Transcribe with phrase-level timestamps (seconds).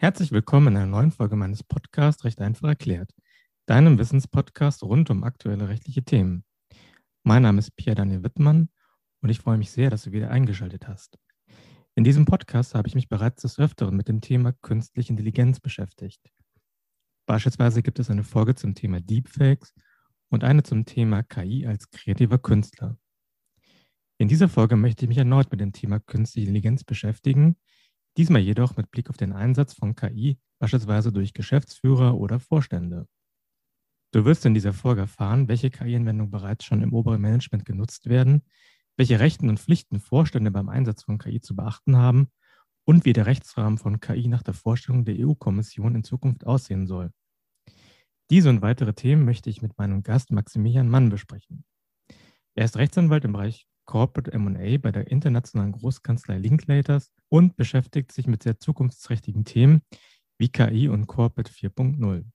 [0.00, 3.10] Herzlich willkommen in einer neuen Folge meines Podcasts Recht einfach erklärt,
[3.66, 6.44] deinem Wissenspodcast rund um aktuelle rechtliche Themen.
[7.24, 8.68] Mein Name ist Pierre Daniel Wittmann
[9.22, 11.18] und ich freue mich sehr, dass du wieder eingeschaltet hast.
[11.96, 16.30] In diesem Podcast habe ich mich bereits des Öfteren mit dem Thema künstliche Intelligenz beschäftigt.
[17.26, 19.74] Beispielsweise gibt es eine Folge zum Thema Deepfakes
[20.28, 22.96] und eine zum Thema KI als kreativer Künstler.
[24.16, 27.56] In dieser Folge möchte ich mich erneut mit dem Thema künstliche Intelligenz beschäftigen,
[28.18, 33.06] diesmal jedoch mit Blick auf den Einsatz von KI, beispielsweise durch Geschäftsführer oder Vorstände.
[34.12, 38.42] Du wirst in dieser Folge erfahren, welche KI-Anwendungen bereits schon im oberen Management genutzt werden,
[38.96, 42.28] welche Rechten und Pflichten Vorstände beim Einsatz von KI zu beachten haben
[42.84, 47.12] und wie der Rechtsrahmen von KI nach der Vorstellung der EU-Kommission in Zukunft aussehen soll.
[48.30, 51.64] Diese und weitere Themen möchte ich mit meinem Gast Maximilian Mann besprechen.
[52.54, 58.26] Er ist Rechtsanwalt im Bereich Corporate M&A bei der internationalen Großkanzlei Linklaters und beschäftigt sich
[58.26, 59.80] mit sehr zukunftsträchtigen Themen
[60.36, 62.26] wie KI und Corporate 4.0.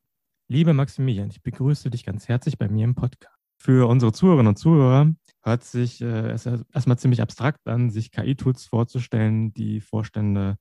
[0.48, 3.38] Lieber Maximilian, ich begrüße dich ganz herzlich bei mir im Podcast.
[3.56, 8.66] Für unsere Zuhörerinnen und Zuhörer hört sich äh, es erstmal ziemlich abstrakt an, sich KI-Tools
[8.66, 10.58] vorzustellen, die Vorstände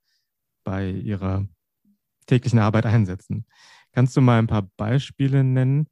[0.63, 1.49] bei ihrer
[2.27, 3.47] täglichen Arbeit einsetzen.
[3.93, 5.89] Kannst du mal ein paar Beispiele nennen,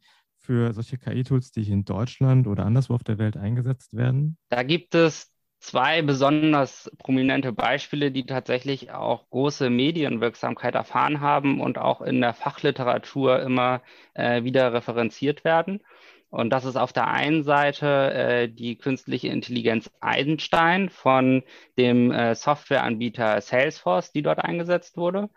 [0.50, 4.36] für solche KI-Tools, die in Deutschland oder anderswo auf der Welt eingesetzt werden?
[4.48, 11.78] Da gibt es zwei besonders prominente Beispiele, die tatsächlich auch große Medienwirksamkeit erfahren haben und
[11.78, 13.80] auch in der Fachliteratur immer
[14.14, 15.82] äh, wieder referenziert werden.
[16.30, 21.44] Und das ist auf der einen Seite äh, die künstliche Intelligenz Eisenstein von
[21.78, 25.30] dem äh, Softwareanbieter Salesforce, die dort eingesetzt wurde.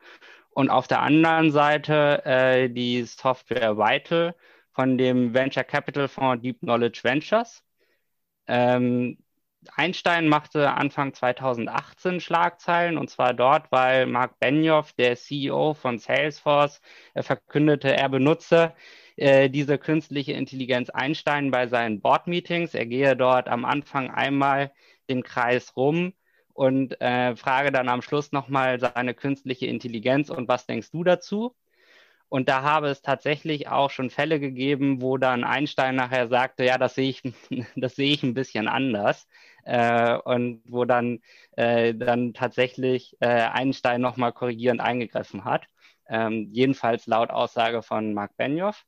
[0.49, 4.33] Und auf der anderen Seite äh, die Software Vital
[4.73, 7.63] von dem Venture Capital Fonds Deep Knowledge Ventures.
[8.47, 9.17] Ähm,
[9.75, 16.81] Einstein machte Anfang 2018 Schlagzeilen und zwar dort, weil Mark Benioff, der CEO von Salesforce,
[17.13, 18.73] äh, verkündete, er benutze
[19.15, 22.73] äh, diese künstliche Intelligenz Einstein bei seinen Board-Meetings.
[22.73, 24.71] Er gehe dort am Anfang einmal
[25.09, 26.13] den Kreis rum
[26.53, 31.55] und äh, frage dann am Schluss nochmal seine künstliche Intelligenz und was denkst du dazu?
[32.33, 36.79] Und da habe es tatsächlich auch schon Fälle gegeben, wo dann Einstein nachher sagte, ja,
[36.79, 37.21] das sehe ich,
[37.75, 39.27] das sehe ich ein bisschen anders.
[39.65, 41.19] Äh, und wo dann,
[41.57, 45.67] äh, dann tatsächlich äh, Einstein nochmal korrigierend eingegriffen hat.
[46.09, 48.83] Ähm, jedenfalls laut Aussage von Mark Benioff.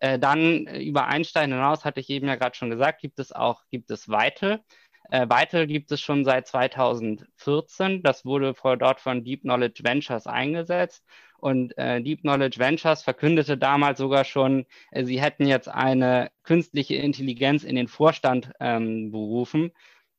[0.00, 3.62] Äh, dann über Einstein hinaus, hatte ich eben ja gerade schon gesagt, gibt es auch,
[3.70, 4.64] gibt es Weitel.
[5.10, 8.02] Äh, Weitel gibt es schon seit 2014.
[8.02, 11.04] Das wurde vor, dort von Deep Knowledge Ventures eingesetzt
[11.40, 16.96] und äh, Deep Knowledge Ventures verkündete damals sogar schon, äh, sie hätten jetzt eine künstliche
[16.96, 19.72] Intelligenz in den Vorstand ähm, berufen.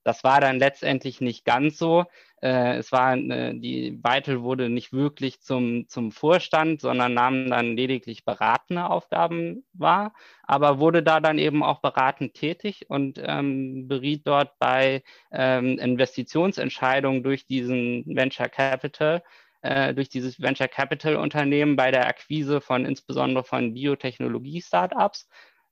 [0.03, 2.05] Das war dann letztendlich nicht ganz so.
[2.41, 7.75] Äh, es war, äh, die Weitel wurde nicht wirklich zum, zum Vorstand, sondern nahm dann
[7.75, 14.25] lediglich beratende Aufgaben wahr, aber wurde da dann eben auch beratend tätig und ähm, beriet
[14.25, 19.21] dort bei ähm, Investitionsentscheidungen durch diesen Venture Capital
[19.61, 25.27] äh, durch dieses Venture Capital Unternehmen bei der Akquise von insbesondere von Biotechnologie-Startups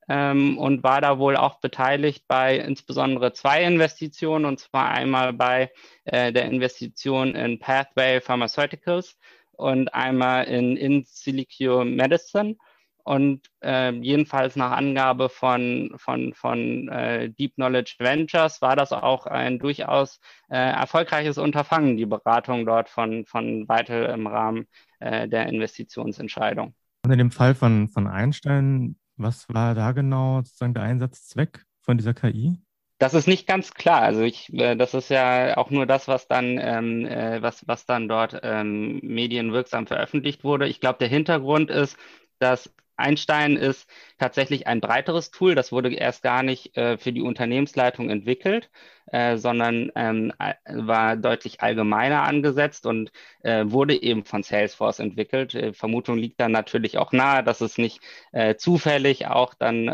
[0.07, 5.71] ähm, und war da wohl auch beteiligt bei insbesondere zwei Investitionen und zwar einmal bei
[6.05, 9.17] äh, der Investition in Pathway Pharmaceuticals
[9.51, 12.57] und einmal in In Silicio Medicine.
[13.03, 19.25] Und äh, jedenfalls nach Angabe von, von, von äh, Deep Knowledge Ventures war das auch
[19.25, 24.67] ein durchaus äh, erfolgreiches Unterfangen, die Beratung dort von, von Weitel im Rahmen
[24.99, 26.73] äh, der Investitionsentscheidung.
[27.03, 31.97] Und in dem Fall von, von Einstein, was war da genau sozusagen der Einsatzzweck von
[31.97, 32.59] dieser KI?
[32.99, 34.01] Das ist nicht ganz klar.
[34.01, 37.85] Also ich, äh, das ist ja auch nur das, was dann, ähm, äh, was, was
[37.85, 40.67] dann dort ähm, medienwirksam veröffentlicht wurde.
[40.67, 41.97] Ich glaube, der Hintergrund ist,
[42.39, 45.55] dass Einstein ist tatsächlich ein breiteres Tool.
[45.55, 48.69] Das wurde erst gar nicht äh, für die Unternehmensleitung entwickelt,
[49.11, 50.33] äh, sondern ähm,
[50.67, 53.11] war deutlich allgemeiner angesetzt und
[53.43, 55.55] äh, wurde eben von Salesforce entwickelt.
[55.55, 58.01] Äh, Vermutung liegt dann natürlich auch nahe, dass es nicht
[58.31, 59.89] äh, zufällig auch dann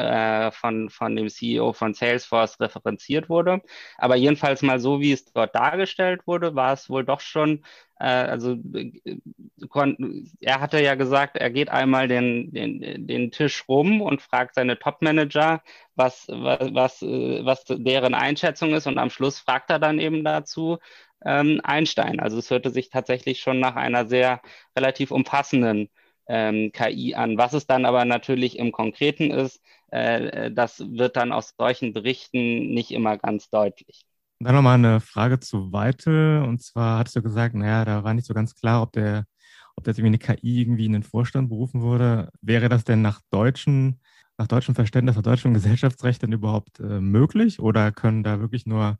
[0.52, 3.62] von, von dem CEO von Salesforce referenziert wurde.
[3.98, 7.64] Aber jedenfalls mal so, wie es dort dargestellt wurde, war es wohl doch schon
[7.98, 8.58] also
[10.42, 14.78] er hatte ja gesagt, er geht einmal den, den, den Tisch rum und fragt seine
[14.78, 15.62] Top-Manager,
[15.96, 20.78] was, was, was, was deren Einschätzung ist und am Schluss fragt er dann eben dazu
[21.26, 22.20] ähm, Einstein.
[22.20, 24.42] Also es hörte sich tatsächlich schon nach einer sehr
[24.78, 25.90] relativ umfassenden
[26.28, 27.38] ähm, KI an.
[27.38, 29.62] Was es dann aber natürlich im Konkreten ist,
[29.92, 34.06] äh, das wird dann aus solchen Berichten nicht immer ganz deutlich.
[34.40, 36.44] Dann nochmal eine Frage zu Weitel.
[36.44, 39.26] Und zwar hattest du gesagt, naja, da war nicht so ganz klar, ob der,
[39.76, 43.22] ob jetzt irgendwie eine KI irgendwie in den Vorstand berufen wurde, wäre das denn nach
[43.32, 44.02] deutschen,
[44.38, 48.98] nach deutschem Verständnis, nach deutschem Gesellschaftsrecht denn überhaupt äh, möglich oder können da wirklich nur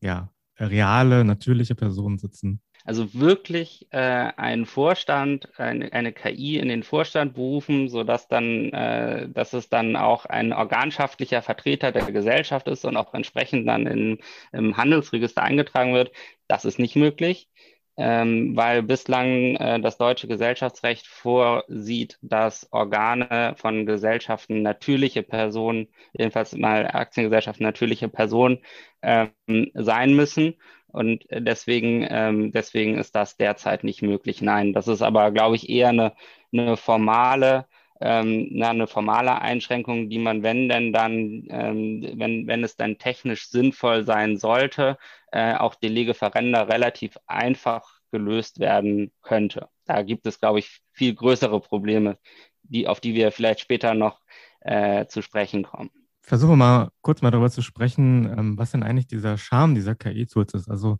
[0.00, 2.60] ja, reale, natürliche Personen sitzen?
[2.86, 9.26] Also wirklich äh, einen Vorstand, eine, eine, KI in den Vorstand berufen, sodass dann, äh,
[9.30, 14.18] dass es dann auch ein organschaftlicher Vertreter der Gesellschaft ist und auch entsprechend dann in,
[14.52, 16.12] im Handelsregister eingetragen wird,
[16.46, 17.48] das ist nicht möglich
[17.96, 26.54] ähm, weil bislang äh, das deutsche Gesellschaftsrecht vorsieht, dass Organe von Gesellschaften natürliche Personen, jedenfalls
[26.56, 28.58] mal Aktiengesellschaften natürliche Personen
[29.02, 29.30] ähm,
[29.74, 30.54] sein müssen.
[30.88, 34.42] Und deswegen, ähm, deswegen ist das derzeit nicht möglich.
[34.42, 36.14] Nein, das ist aber, glaube ich, eher eine,
[36.52, 37.66] eine formale
[38.00, 43.48] ähm, eine formale Einschränkung, die man, wenn denn dann, ähm, wenn, wenn es dann technisch
[43.48, 44.98] sinnvoll sein sollte,
[45.32, 49.68] äh, auch de lege relativ einfach gelöst werden könnte.
[49.84, 52.18] Da gibt es, glaube ich, viel größere Probleme,
[52.62, 54.20] die, auf die wir vielleicht später noch
[54.60, 55.90] äh, zu sprechen kommen.
[56.20, 60.54] Versuche mal kurz mal darüber zu sprechen, ähm, was denn eigentlich dieser Charme dieser KI-Tools
[60.54, 60.70] ist.
[60.70, 60.98] Also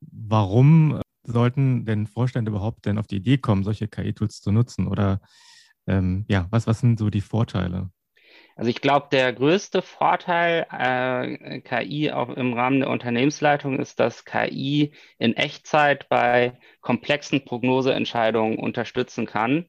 [0.00, 4.88] warum sollten denn Vorstände überhaupt denn auf die Idee kommen, solche KI-Tools zu nutzen?
[4.88, 5.20] Oder
[5.88, 7.90] ähm, ja, was, was sind so die Vorteile?
[8.56, 14.24] Also ich glaube, der größte Vorteil äh, KI auch im Rahmen der Unternehmensleitung ist, dass
[14.24, 19.66] KI in Echtzeit bei komplexen Prognoseentscheidungen unterstützen kann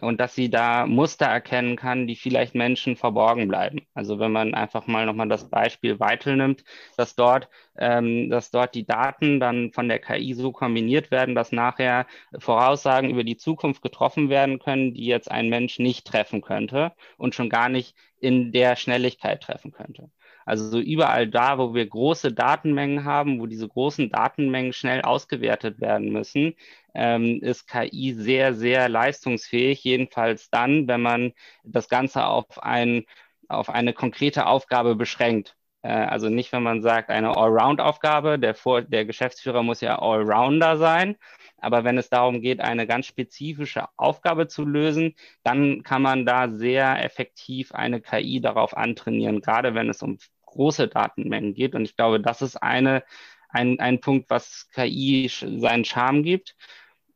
[0.00, 3.86] und dass sie da Muster erkennen kann, die vielleicht Menschen verborgen bleiben.
[3.94, 6.64] Also wenn man einfach mal nochmal das Beispiel Weitel nimmt,
[6.96, 11.52] dass dort, ähm, dass dort die Daten dann von der KI so kombiniert werden, dass
[11.52, 12.06] nachher
[12.38, 17.34] Voraussagen über die Zukunft getroffen werden können, die jetzt ein Mensch nicht treffen könnte und
[17.34, 20.10] schon gar nicht in der Schnelligkeit treffen könnte.
[20.50, 25.80] Also so überall da, wo wir große Datenmengen haben, wo diese großen Datenmengen schnell ausgewertet
[25.80, 26.54] werden müssen,
[26.92, 31.32] ähm, ist KI sehr, sehr leistungsfähig, jedenfalls dann, wenn man
[31.62, 33.04] das Ganze auf, ein,
[33.48, 35.56] auf eine konkrete Aufgabe beschränkt.
[35.82, 38.56] Äh, also nicht, wenn man sagt, eine Allround-Aufgabe, der,
[38.88, 41.16] der Geschäftsführer muss ja Allrounder sein,
[41.58, 45.14] aber wenn es darum geht, eine ganz spezifische Aufgabe zu lösen,
[45.44, 50.18] dann kann man da sehr effektiv eine KI darauf antrainieren, gerade wenn es um
[50.50, 51.74] große Datenmengen geht.
[51.74, 53.04] Und ich glaube, das ist eine,
[53.48, 56.56] ein, ein Punkt, was KI seinen Charme gibt.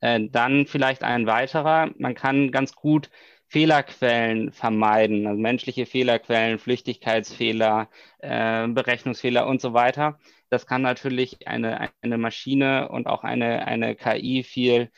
[0.00, 1.90] Äh, dann vielleicht ein weiterer.
[1.98, 3.10] Man kann ganz gut
[3.48, 7.88] Fehlerquellen vermeiden, also menschliche Fehlerquellen, Flüchtigkeitsfehler,
[8.18, 10.18] äh, Berechnungsfehler und so weiter.
[10.50, 14.90] Das kann natürlich eine, eine Maschine und auch eine, eine KI viel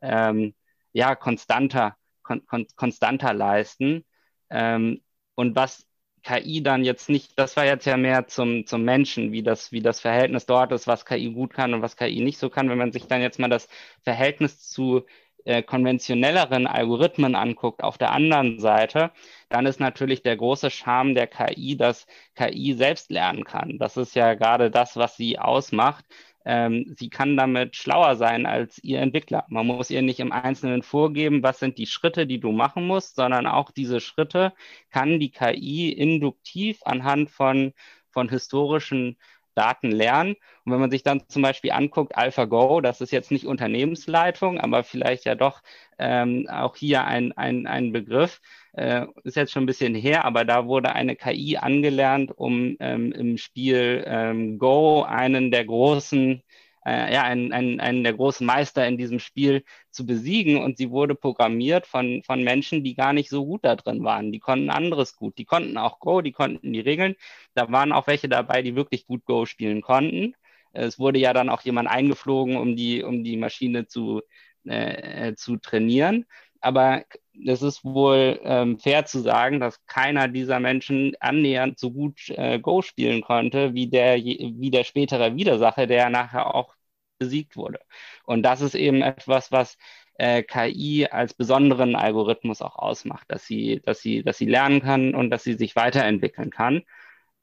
[0.00, 0.54] ähm,
[0.92, 4.04] ja, konstanter, kon, kon, konstanter leisten.
[4.50, 5.02] Ähm,
[5.34, 5.86] und was
[6.24, 9.80] KI dann jetzt nicht, das war jetzt ja mehr zum, zum Menschen, wie das, wie
[9.82, 12.70] das Verhältnis dort ist, was KI gut kann und was KI nicht so kann.
[12.70, 13.68] Wenn man sich dann jetzt mal das
[14.02, 15.04] Verhältnis zu
[15.44, 19.12] äh, konventionelleren Algorithmen anguckt, auf der anderen Seite,
[19.50, 23.78] dann ist natürlich der große Charme der KI, dass KI selbst lernen kann.
[23.78, 26.04] Das ist ja gerade das, was sie ausmacht.
[26.44, 29.44] Ähm, sie kann damit schlauer sein als ihr Entwickler.
[29.48, 33.16] Man muss ihr nicht im Einzelnen vorgeben, was sind die Schritte, die du machen musst,
[33.16, 34.52] sondern auch diese Schritte
[34.90, 37.72] kann die KI induktiv anhand von,
[38.10, 39.16] von historischen
[39.54, 40.34] Daten lernen.
[40.64, 44.84] Und wenn man sich dann zum Beispiel anguckt, AlphaGo, das ist jetzt nicht Unternehmensleitung, aber
[44.84, 45.62] vielleicht ja doch
[45.98, 48.40] ähm, auch hier ein, ein, ein Begriff,
[48.72, 53.12] äh, ist jetzt schon ein bisschen her, aber da wurde eine KI angelernt, um ähm,
[53.12, 56.42] im Spiel ähm, Go einen der großen
[56.86, 60.62] äh, ja, einen, einen, einen der großen Meister in diesem Spiel zu besiegen.
[60.62, 64.32] Und sie wurde programmiert von, von Menschen, die gar nicht so gut da drin waren.
[64.32, 65.38] Die konnten anderes gut.
[65.38, 67.16] Die konnten auch Go, die konnten die Regeln.
[67.54, 70.34] Da waren auch welche dabei, die wirklich gut Go spielen konnten.
[70.72, 74.22] Es wurde ja dann auch jemand eingeflogen, um die, um die Maschine zu,
[74.64, 76.26] äh, zu trainieren.
[76.64, 77.04] Aber
[77.46, 82.58] es ist wohl ähm, fair zu sagen, dass keiner dieser Menschen annähernd so gut äh,
[82.60, 86.74] Go spielen konnte wie der, wie der spätere Widersacher, der nachher auch
[87.18, 87.80] besiegt wurde.
[88.24, 89.76] Und das ist eben etwas, was
[90.18, 95.14] äh, KI als besonderen Algorithmus auch ausmacht, dass sie, dass sie, dass sie lernen kann
[95.14, 96.82] und dass sie sich weiterentwickeln kann.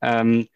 [0.01, 0.47] Ähm,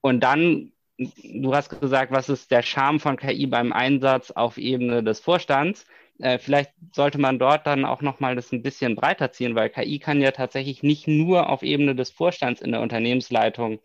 [0.00, 5.02] und dann, du hast gesagt, was ist der Charme von KI beim Einsatz auf Ebene
[5.02, 5.86] des Vorstands?
[6.20, 9.98] Äh, vielleicht sollte man dort dann auch nochmal das ein bisschen breiter ziehen, weil KI
[9.98, 13.80] kann ja tatsächlich nicht nur auf Ebene des Vorstands in der Unternehmensleitung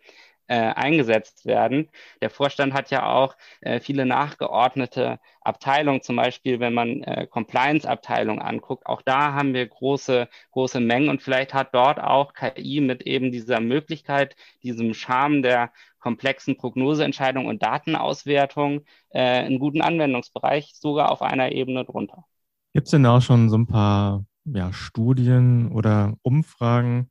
[0.47, 1.89] äh, eingesetzt werden.
[2.21, 8.41] Der Vorstand hat ja auch äh, viele nachgeordnete Abteilungen, zum Beispiel, wenn man äh, Compliance-Abteilungen
[8.41, 8.85] anguckt.
[8.87, 13.31] Auch da haben wir große, große Mengen und vielleicht hat dort auch KI mit eben
[13.31, 21.21] dieser Möglichkeit, diesem Charme der komplexen Prognoseentscheidung und Datenauswertung äh, einen guten Anwendungsbereich, sogar auf
[21.21, 22.25] einer Ebene drunter.
[22.73, 27.09] Gibt es denn auch schon so ein paar ja, Studien oder Umfragen,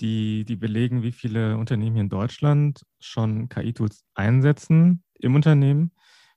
[0.00, 5.92] die, die belegen, wie viele Unternehmen hier in Deutschland schon KI-Tools einsetzen im Unternehmen,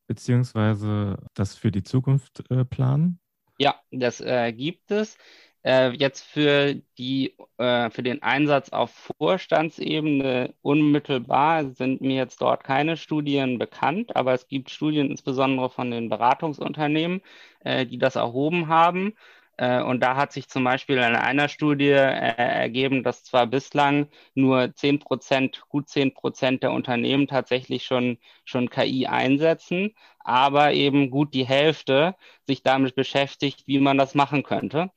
[0.08, 3.20] beziehungsweise das für die Zukunft äh, planen?
[3.58, 5.18] Ja, das äh, gibt es.
[5.66, 12.64] Äh, jetzt für die, äh, für den Einsatz auf Vorstandsebene unmittelbar sind mir jetzt dort
[12.66, 17.22] keine Studien bekannt, aber es gibt Studien insbesondere von den Beratungsunternehmen,
[17.62, 19.14] äh, die das erhoben haben.
[19.58, 24.08] Äh, und da hat sich zum Beispiel in einer Studie äh, ergeben, dass zwar bislang
[24.34, 31.10] nur 10 Prozent, gut 10 Prozent der Unternehmen tatsächlich schon, schon KI einsetzen, aber eben
[31.12, 32.16] gut die Hälfte
[32.48, 34.92] sich damit beschäftigt, wie man das machen könnte.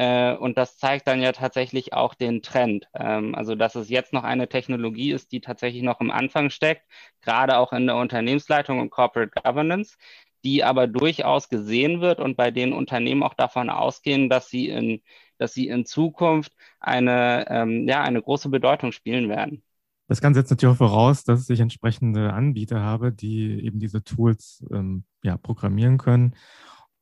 [0.00, 2.88] Äh, und das zeigt dann ja tatsächlich auch den Trend.
[2.94, 6.86] Ähm, also, dass es jetzt noch eine Technologie ist, die tatsächlich noch im Anfang steckt,
[7.20, 9.98] gerade auch in der Unternehmensleitung und Corporate Governance,
[10.42, 15.02] die aber durchaus gesehen wird und bei den Unternehmen auch davon ausgehen, dass sie in,
[15.36, 19.62] dass sie in Zukunft eine, ähm, ja, eine große Bedeutung spielen werden.
[20.08, 24.64] Das Ganze setzt natürlich auch voraus, dass ich entsprechende Anbieter habe, die eben diese Tools
[24.72, 26.36] ähm, ja, programmieren können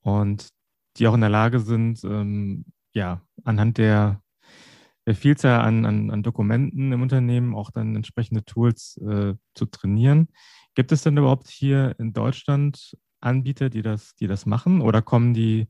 [0.00, 0.48] und
[0.96, 4.22] die auch in der Lage sind, ähm, ja, anhand der,
[5.06, 10.28] der Vielzahl an, an, an, Dokumenten im Unternehmen auch dann entsprechende Tools äh, zu trainieren.
[10.74, 14.80] Gibt es denn überhaupt hier in Deutschland Anbieter, die das, die das machen?
[14.80, 15.68] Oder kommen die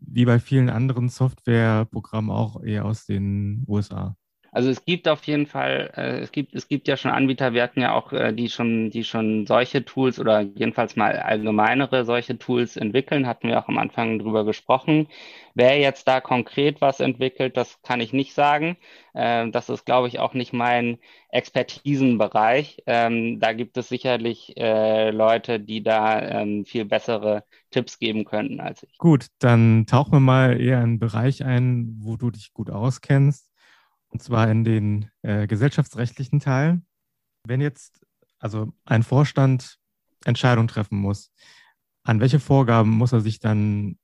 [0.00, 4.16] wie bei vielen anderen Softwareprogrammen auch eher aus den USA?
[4.56, 7.62] Also es gibt auf jeden Fall, äh, es gibt, es gibt ja schon Anbieter, wir
[7.62, 12.38] hatten ja auch, äh, die schon, die schon solche Tools oder jedenfalls mal allgemeinere solche
[12.38, 15.08] Tools entwickeln, hatten wir auch am Anfang drüber gesprochen.
[15.52, 18.78] Wer jetzt da konkret was entwickelt, das kann ich nicht sagen.
[19.12, 20.96] Äh, das ist, glaube ich, auch nicht mein
[21.28, 22.82] Expertisenbereich.
[22.86, 28.60] Ähm, da gibt es sicherlich äh, Leute, die da ähm, viel bessere Tipps geben könnten
[28.60, 28.96] als ich.
[28.96, 33.52] Gut, dann tauchen wir mal eher in einen Bereich ein, wo du dich gut auskennst
[34.16, 36.80] und zwar in den äh, gesellschaftsrechtlichen Teil.
[37.46, 38.00] Wenn jetzt
[38.38, 39.76] also ein Vorstand
[40.24, 41.30] Entscheidungen treffen muss,
[42.02, 43.98] an welche Vorgaben muss er sich dann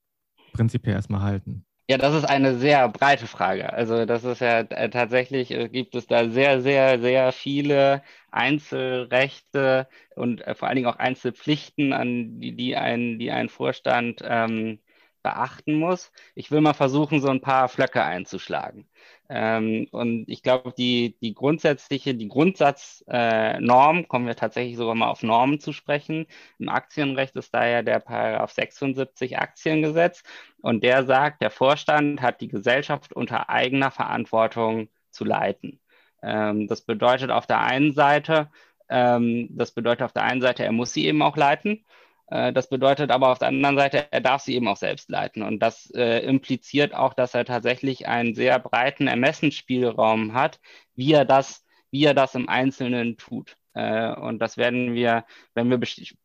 [0.52, 1.64] prinzipiell erstmal halten?
[1.88, 3.72] Ja, das ist eine sehr breite Frage.
[3.72, 9.88] Also das ist ja äh, tatsächlich, äh, gibt es da sehr, sehr, sehr viele Einzelrechte
[10.14, 14.78] und äh, vor allen Dingen auch Einzelpflichten, an die, die, ein, die ein Vorstand ähm,
[15.22, 16.12] beachten muss.
[16.34, 18.86] Ich will mal versuchen, so ein paar Flöcke einzuschlagen.
[19.34, 25.08] Ähm, und ich glaube, die, die grundsätzliche, die Grundsatznorm, äh, kommen wir tatsächlich sogar mal
[25.08, 26.26] auf Normen zu sprechen.
[26.58, 30.22] Im Aktienrecht ist daher der Paragraph 76 Aktiengesetz
[30.60, 35.80] und der sagt, der Vorstand hat die Gesellschaft unter eigener Verantwortung zu leiten.
[36.22, 38.50] Ähm, das bedeutet auf der einen Seite,
[38.90, 41.86] ähm, das bedeutet auf der einen Seite, er muss sie eben auch leiten.
[42.32, 45.42] Äh, das bedeutet aber auf der anderen Seite, er darf sie eben auch selbst leiten.
[45.42, 50.58] Und das äh, impliziert auch, dass er tatsächlich einen sehr breiten Ermessensspielraum hat,
[50.94, 53.56] wie er das, wie er das im Einzelnen tut.
[53.74, 55.78] Äh, und das werden wir, wenn wir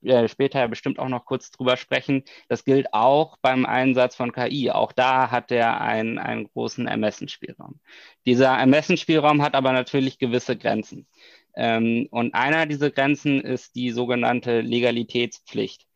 [0.03, 4.71] äh, später bestimmt auch noch kurz drüber sprechen, das gilt auch beim Einsatz von KI.
[4.71, 7.79] Auch da hat er einen, einen großen Ermessensspielraum.
[8.25, 11.05] Dieser Ermessensspielraum hat aber natürlich gewisse Grenzen.
[11.55, 15.86] Ähm, und einer dieser Grenzen ist die sogenannte Legalitätspflicht.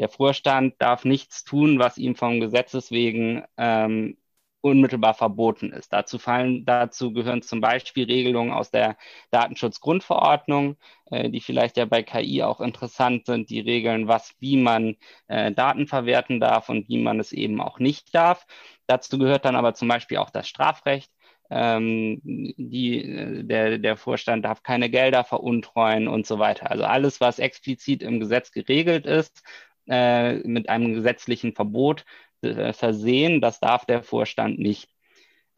[0.00, 4.16] Der Vorstand darf nichts tun, was ihm vom Gesetzes wegen ähm,
[4.62, 5.92] unmittelbar verboten ist.
[5.92, 8.96] Dazu, fallen, dazu gehören zum Beispiel Regelungen aus der
[9.30, 10.76] Datenschutzgrundverordnung,
[11.10, 14.96] äh, die vielleicht ja bei KI auch interessant sind, die regeln, was, wie man
[15.28, 18.46] äh, Daten verwerten darf und wie man es eben auch nicht darf.
[18.86, 21.10] Dazu gehört dann aber zum Beispiel auch das Strafrecht.
[21.52, 26.70] Ähm, die, äh, der, der Vorstand darf keine Gelder veruntreuen und so weiter.
[26.70, 29.42] Also alles, was explizit im Gesetz geregelt ist,
[29.90, 32.04] äh, mit einem gesetzlichen Verbot
[32.42, 33.40] äh, versehen.
[33.40, 34.88] Das darf der Vorstand nicht.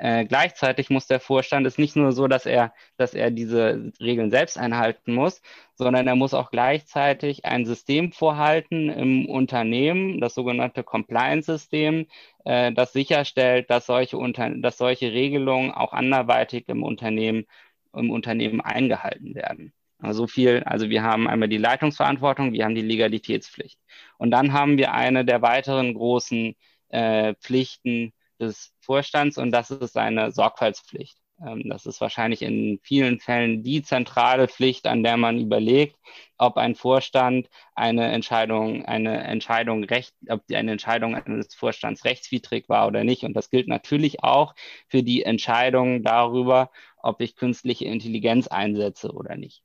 [0.02, 4.32] Äh, gleichzeitig muss der Vorstand es nicht nur so, dass er, dass er diese Regeln
[4.32, 5.42] selbst einhalten muss,
[5.76, 12.06] sondern er muss auch gleichzeitig ein System vorhalten im Unternehmen, das sogenannte Compliance-System,
[12.44, 17.46] äh, das sicherstellt, dass solche, Unter dass solche Regelungen auch anderweitig im Unternehmen,
[17.94, 19.72] im Unternehmen eingehalten werden.
[20.10, 23.78] So viel, also wir haben einmal die Leitungsverantwortung, wir haben die Legalitätspflicht.
[24.18, 26.56] Und dann haben wir eine der weiteren großen
[26.88, 31.16] äh, Pflichten des Vorstands und das ist seine Sorgfaltspflicht.
[31.44, 35.96] Ähm, das ist wahrscheinlich in vielen Fällen die zentrale Pflicht, an der man überlegt,
[36.38, 42.68] ob ein Vorstand eine Entscheidung, eine Entscheidung recht, ob die eine Entscheidung eines Vorstands rechtswidrig
[42.68, 43.24] war oder nicht.
[43.24, 44.54] Und das gilt natürlich auch
[44.88, 49.62] für die Entscheidung darüber, ob ich künstliche Intelligenz einsetze oder nicht.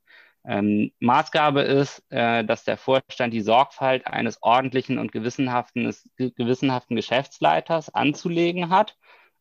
[0.48, 7.94] Ähm, Maßgabe ist, äh, dass der Vorstand die Sorgfalt eines ordentlichen und gewissenhaften, gewissenhaften Geschäftsleiters
[7.94, 8.96] anzulegen hat.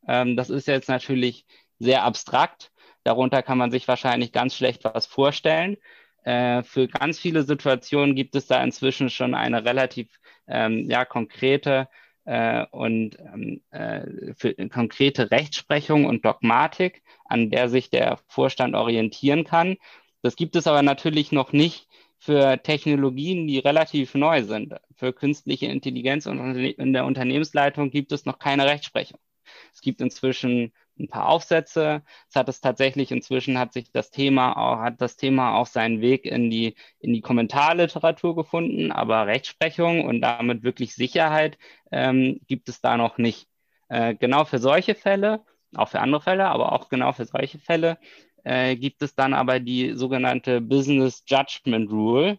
[0.08, 1.46] Ähm, das ist jetzt natürlich
[1.78, 2.72] sehr abstrakt.
[3.04, 5.76] Darunter kann man sich wahrscheinlich ganz schlecht was vorstellen.
[6.24, 10.08] Äh, für ganz viele Situationen gibt es da inzwischen schon eine relativ
[10.48, 11.88] ähm, ja, konkrete
[12.24, 19.44] äh, und ähm, äh, für konkrete Rechtsprechung und Dogmatik, an der sich der Vorstand orientieren
[19.44, 19.76] kann.
[20.26, 21.86] Das gibt es aber natürlich noch nicht
[22.18, 24.74] für Technologien, die relativ neu sind.
[24.96, 29.20] Für künstliche Intelligenz und in der Unternehmensleitung gibt es noch keine Rechtsprechung.
[29.72, 32.02] Es gibt inzwischen ein paar Aufsätze.
[32.28, 36.00] Es hat es tatsächlich inzwischen hat sich das Thema auch, hat das Thema auch seinen
[36.00, 41.56] Weg in die, in die Kommentarliteratur gefunden, aber Rechtsprechung und damit wirklich Sicherheit
[41.92, 43.46] ähm, gibt es da noch nicht.
[43.88, 45.44] Äh, genau für solche Fälle,
[45.76, 47.98] auch für andere Fälle, aber auch genau für solche Fälle
[48.46, 52.38] äh, gibt es dann aber die sogenannte Business Judgment Rule,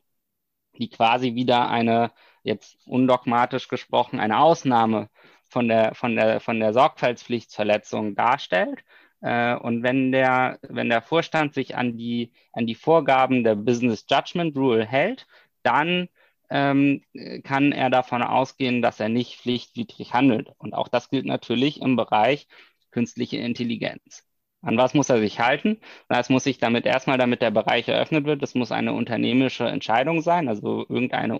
[0.79, 2.11] die quasi wieder eine,
[2.43, 5.09] jetzt undogmatisch gesprochen, eine Ausnahme
[5.49, 8.83] von der, von der, von der Sorgfaltspflichtverletzung darstellt.
[9.21, 14.05] Äh, und wenn der, wenn der Vorstand sich an die, an die Vorgaben der Business
[14.09, 15.27] Judgment Rule hält,
[15.63, 16.09] dann
[16.49, 17.03] ähm,
[17.43, 20.51] kann er davon ausgehen, dass er nicht pflichtwidrig handelt.
[20.57, 22.47] Und auch das gilt natürlich im Bereich
[22.91, 24.26] künstliche Intelligenz.
[24.61, 25.79] An was muss er sich halten?
[26.09, 30.21] Es muss sich damit erstmal, damit der Bereich eröffnet wird, das muss eine unternehmerische Entscheidung
[30.21, 31.39] sein, also irgendeine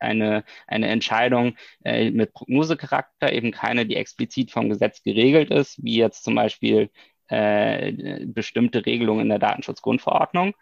[0.00, 5.96] eine, eine Entscheidung äh, mit Prognosecharakter, eben keine, die explizit vom Gesetz geregelt ist, wie
[5.96, 6.90] jetzt zum Beispiel
[7.28, 10.54] äh, bestimmte Regelungen in der Datenschutzgrundverordnung.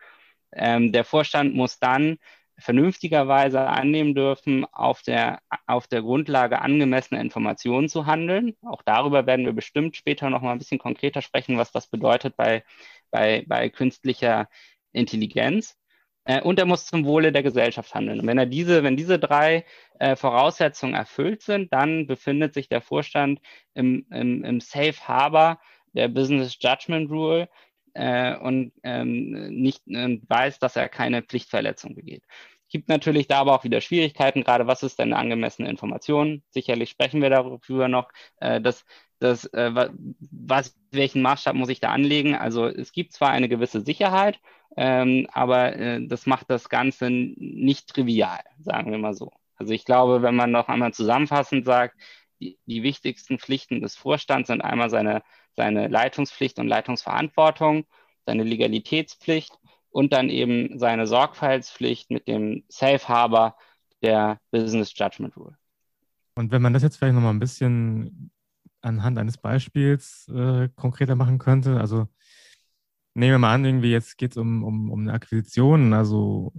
[0.52, 2.18] Ähm, der Vorstand muss dann
[2.58, 8.54] vernünftigerweise annehmen dürfen, auf der, auf der Grundlage angemessener Informationen zu handeln.
[8.62, 12.36] Auch darüber werden wir bestimmt später noch mal ein bisschen konkreter sprechen, was das bedeutet
[12.36, 12.64] bei,
[13.10, 14.48] bei, bei künstlicher
[14.92, 15.76] Intelligenz.
[16.24, 18.20] Äh, und er muss zum Wohle der Gesellschaft handeln.
[18.20, 19.64] Und wenn er diese, wenn diese drei
[19.98, 23.40] äh, Voraussetzungen erfüllt sind, dann befindet sich der Vorstand
[23.74, 25.60] im, im, im Safe Harbor
[25.94, 27.48] der Business Judgment Rule,
[27.94, 32.24] äh, und ähm, nicht äh, weiß, dass er keine Pflichtverletzung begeht.
[32.68, 36.42] Gibt natürlich da aber auch wieder Schwierigkeiten, gerade was ist denn eine angemessene Information?
[36.48, 38.86] Sicherlich sprechen wir darüber noch, äh, dass,
[39.18, 39.90] dass äh,
[40.30, 42.34] was, welchen Maßstab muss ich da anlegen?
[42.34, 44.40] Also es gibt zwar eine gewisse Sicherheit,
[44.76, 49.30] ähm, aber äh, das macht das Ganze nicht trivial, sagen wir mal so.
[49.56, 51.96] Also ich glaube, wenn man noch einmal zusammenfassend sagt,
[52.40, 55.22] die, die wichtigsten Pflichten des Vorstands sind einmal seine,
[55.56, 57.84] seine Leitungspflicht und Leitungsverantwortung,
[58.26, 59.52] seine Legalitätspflicht
[59.90, 63.56] und dann eben seine Sorgfaltspflicht mit dem Safe Harbor
[64.02, 65.56] der Business Judgment Rule.
[66.34, 68.30] Und wenn man das jetzt vielleicht nochmal ein bisschen
[68.80, 72.08] anhand eines Beispiels äh, konkreter machen könnte, also
[73.14, 76.52] nehmen wir mal an, irgendwie jetzt geht es um, um, um eine Akquisition, also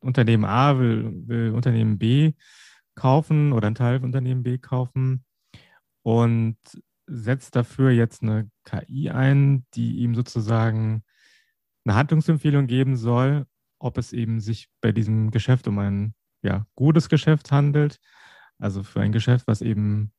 [0.00, 2.32] Unternehmen A will, will Unternehmen B
[2.94, 5.24] kaufen oder einen Teil von Unternehmen B kaufen
[6.02, 6.56] und
[7.08, 11.02] setzt dafür jetzt eine KI ein, die ihm sozusagen
[11.84, 13.46] eine Handlungsempfehlung geben soll,
[13.78, 17.98] ob es eben sich bei diesem Geschäft um ein ja, gutes Geschäft handelt,
[18.58, 20.12] also für ein Geschäft, was eben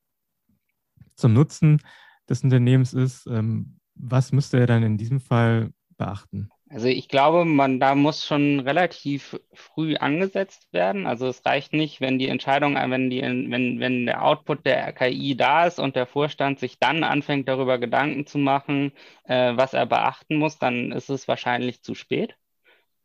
[1.15, 1.81] zum Nutzen
[2.27, 3.27] des Unternehmens ist.
[3.27, 6.49] Ähm, was müsste er dann in diesem Fall beachten?
[6.71, 11.07] Also ich glaube, man da muss schon relativ früh angesetzt werden.
[11.07, 15.35] Also es reicht nicht, wenn die Entscheidung, wenn die, wenn, wenn der Output der KI
[15.35, 18.91] da ist und der Vorstand sich dann anfängt, darüber Gedanken zu machen,
[19.23, 22.35] äh, was er beachten muss, dann ist es wahrscheinlich zu spät.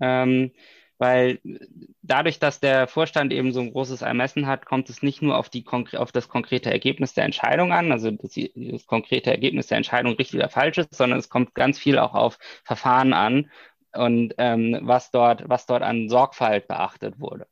[0.01, 0.53] Ähm,
[0.99, 1.41] weil
[2.07, 5.49] dadurch, dass der Vorstand eben so ein großes Ermessen hat, kommt es nicht nur auf,
[5.49, 10.15] die, auf das konkrete Ergebnis der Entscheidung an, also das, das konkrete Ergebnis der Entscheidung
[10.15, 13.51] richtig oder falsch ist, sondern es kommt ganz viel auch auf Verfahren an
[13.95, 17.47] und ähm, was, dort, was dort an Sorgfalt beachtet wurde.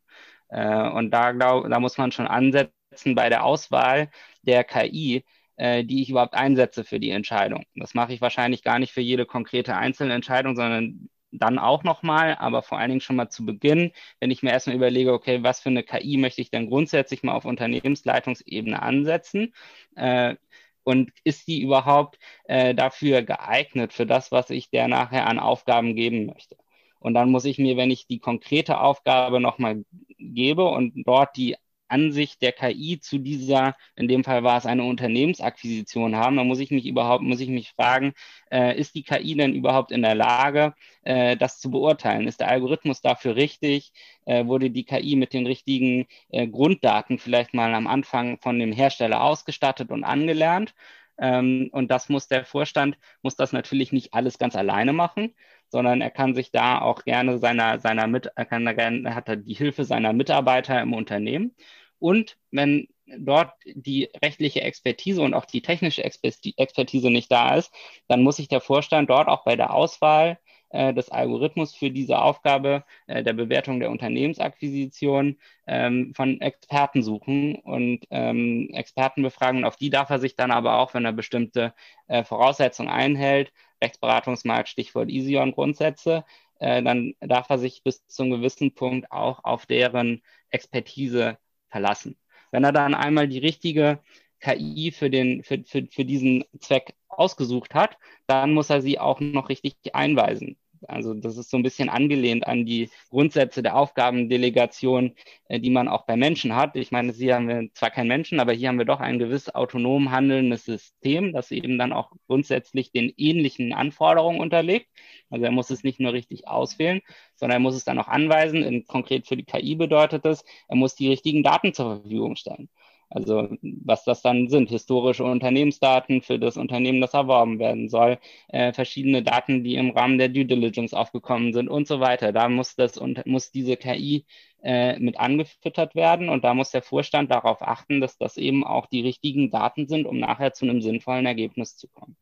[0.48, 4.10] Äh, und da, glaub, da muss man schon ansetzen bei der Auswahl
[4.42, 5.24] der KI,
[5.56, 7.64] äh, die ich überhaupt einsetze für die Entscheidung.
[7.74, 12.36] Das mache ich wahrscheinlich gar nicht für jede konkrete einzelne Entscheidung, sondern dann auch nochmal,
[12.36, 15.60] aber vor allen Dingen schon mal zu Beginn, wenn ich mir erstmal überlege, okay, was
[15.60, 19.54] für eine KI möchte ich denn grundsätzlich mal auf Unternehmensleitungsebene ansetzen?
[19.96, 20.36] Äh,
[20.84, 25.94] und ist die überhaupt äh, dafür geeignet, für das, was ich der nachher an Aufgaben
[25.94, 26.56] geben möchte?
[26.98, 29.84] Und dann muss ich mir, wenn ich die konkrete Aufgabe nochmal
[30.18, 31.56] gebe und dort die
[31.92, 36.60] Ansicht der KI zu dieser, in dem Fall war es eine Unternehmensakquisition haben, dann muss
[36.60, 38.14] ich mich überhaupt, muss ich mich fragen,
[38.50, 42.26] äh, ist die KI denn überhaupt in der Lage, äh, das zu beurteilen?
[42.26, 43.92] Ist der Algorithmus dafür richtig?
[44.24, 48.72] Äh, wurde die KI mit den richtigen äh, Grunddaten vielleicht mal am Anfang von dem
[48.72, 50.74] Hersteller ausgestattet und angelernt?
[51.18, 55.34] Ähm, und das muss der Vorstand, muss das natürlich nicht alles ganz alleine machen,
[55.68, 59.28] sondern er kann sich da auch gerne seiner, seiner mit, er kann da gerne, hat
[59.28, 61.54] er die Hilfe seiner Mitarbeiter im Unternehmen.
[62.02, 62.88] Und wenn
[63.18, 67.72] dort die rechtliche Expertise und auch die technische Expertise nicht da ist,
[68.08, 70.38] dann muss sich der Vorstand dort auch bei der Auswahl
[70.70, 75.38] äh, des Algorithmus für diese Aufgabe äh, der Bewertung der Unternehmensakquisition
[75.68, 79.64] ähm, von Experten suchen und ähm, Experten befragen.
[79.64, 81.72] auf die darf er sich dann aber auch, wenn er bestimmte
[82.08, 86.24] äh, Voraussetzungen einhält, Rechtsberatungsmarkt, Stichwort Ision-Grundsätze,
[86.58, 91.38] äh, dann darf er sich bis zu einem gewissen Punkt auch auf deren Expertise
[91.72, 92.16] verlassen.
[92.52, 93.98] Wenn er dann einmal die richtige
[94.40, 99.20] KI für, den, für, für, für diesen Zweck ausgesucht hat, dann muss er sie auch
[99.20, 100.56] noch richtig einweisen.
[100.88, 105.14] Also das ist so ein bisschen angelehnt an die Grundsätze der Aufgabendelegation,
[105.48, 106.76] äh, die man auch bei Menschen hat.
[106.76, 109.48] Ich meine, hier haben wir zwar keinen Menschen, aber hier haben wir doch ein gewiss
[109.48, 114.88] autonom handelndes System, das eben dann auch grundsätzlich den ähnlichen Anforderungen unterlegt.
[115.30, 117.00] Also er muss es nicht nur richtig auswählen,
[117.36, 118.62] sondern er muss es dann auch anweisen.
[118.62, 122.68] In, konkret für die KI bedeutet es, er muss die richtigen Daten zur Verfügung stellen.
[123.14, 128.72] Also was das dann sind, historische Unternehmensdaten für das Unternehmen, das erworben werden soll, äh,
[128.72, 132.32] verschiedene Daten, die im Rahmen der Due Diligence aufgekommen sind und so weiter.
[132.32, 134.24] Da muss, das, muss diese KI
[134.62, 138.86] äh, mit angefüttert werden und da muss der Vorstand darauf achten, dass das eben auch
[138.86, 142.16] die richtigen Daten sind, um nachher zu einem sinnvollen Ergebnis zu kommen.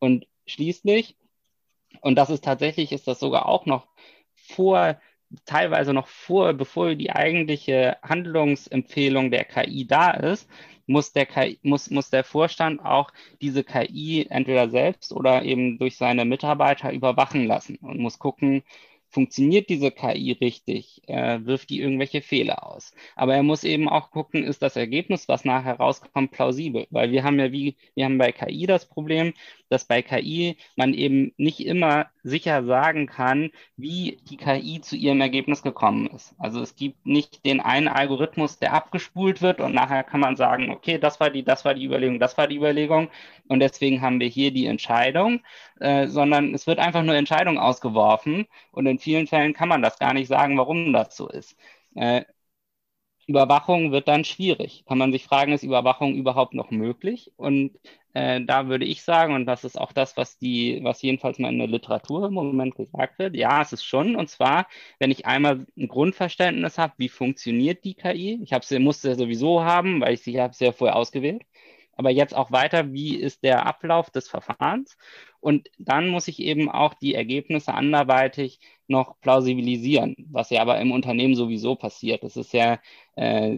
[0.00, 1.16] Und schließlich,
[2.00, 3.86] und das ist tatsächlich, ist das sogar auch noch
[4.34, 5.00] vor
[5.44, 10.48] teilweise noch vor, bevor die eigentliche Handlungsempfehlung der KI da ist,
[10.86, 13.10] muss der, KI, muss, muss der Vorstand auch
[13.40, 18.62] diese KI entweder selbst oder eben durch seine Mitarbeiter überwachen lassen und muss gucken,
[19.08, 22.92] funktioniert diese KI richtig, äh, wirft die irgendwelche Fehler aus.
[23.14, 26.86] Aber er muss eben auch gucken, ist das Ergebnis, was nachher rauskommt, plausibel.
[26.90, 29.32] Weil wir haben ja wie, wir haben bei KI das Problem,
[29.68, 35.20] dass bei KI man eben nicht immer sicher sagen kann, wie die KI zu ihrem
[35.20, 36.34] Ergebnis gekommen ist.
[36.38, 40.70] Also es gibt nicht den einen Algorithmus, der abgespult wird und nachher kann man sagen,
[40.70, 43.08] okay, das war die, das war die Überlegung, das war die Überlegung
[43.48, 45.40] und deswegen haben wir hier die Entscheidung,
[45.80, 49.98] äh, sondern es wird einfach nur Entscheidung ausgeworfen und in vielen Fällen kann man das
[49.98, 51.56] gar nicht sagen, warum das so ist.
[51.94, 52.24] Äh,
[53.28, 54.84] Überwachung wird dann schwierig.
[54.86, 57.32] Kann man sich fragen, ist Überwachung überhaupt noch möglich?
[57.36, 57.72] Und
[58.16, 61.52] äh, da würde ich sagen, und das ist auch das, was die, was jedenfalls mal
[61.52, 64.16] in der Literatur im Moment gesagt wird, ja, es ist schon.
[64.16, 64.66] Und zwar,
[64.98, 69.22] wenn ich einmal ein Grundverständnis habe, wie funktioniert die KI, ich habe sie, musste sie
[69.22, 71.42] sowieso haben, weil ich sie habe sie ja vorher ausgewählt.
[71.96, 74.96] Aber jetzt auch weiter, wie ist der Ablauf des Verfahrens?
[75.46, 80.90] Und dann muss ich eben auch die Ergebnisse anderweitig noch plausibilisieren, was ja aber im
[80.90, 82.24] Unternehmen sowieso passiert.
[82.24, 82.80] Das ist ja,
[83.14, 83.56] äh,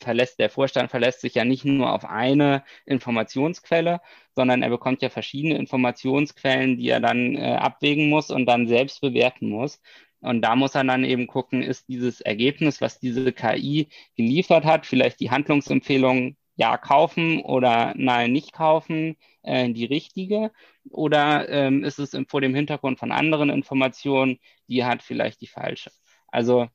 [0.00, 4.00] verlässt, der Vorstand verlässt sich ja nicht nur auf eine Informationsquelle,
[4.34, 9.02] sondern er bekommt ja verschiedene Informationsquellen, die er dann äh, abwägen muss und dann selbst
[9.02, 9.78] bewerten muss.
[10.20, 14.86] Und da muss er dann eben gucken, ist dieses Ergebnis, was diese KI geliefert hat,
[14.86, 20.52] vielleicht die Handlungsempfehlung ja kaufen oder nein nicht kaufen, äh, die richtige?
[20.90, 24.38] Oder ähm, ist es vor dem Hintergrund von anderen Informationen,
[24.68, 25.90] die hat vielleicht die falsche?
[26.28, 26.68] Also,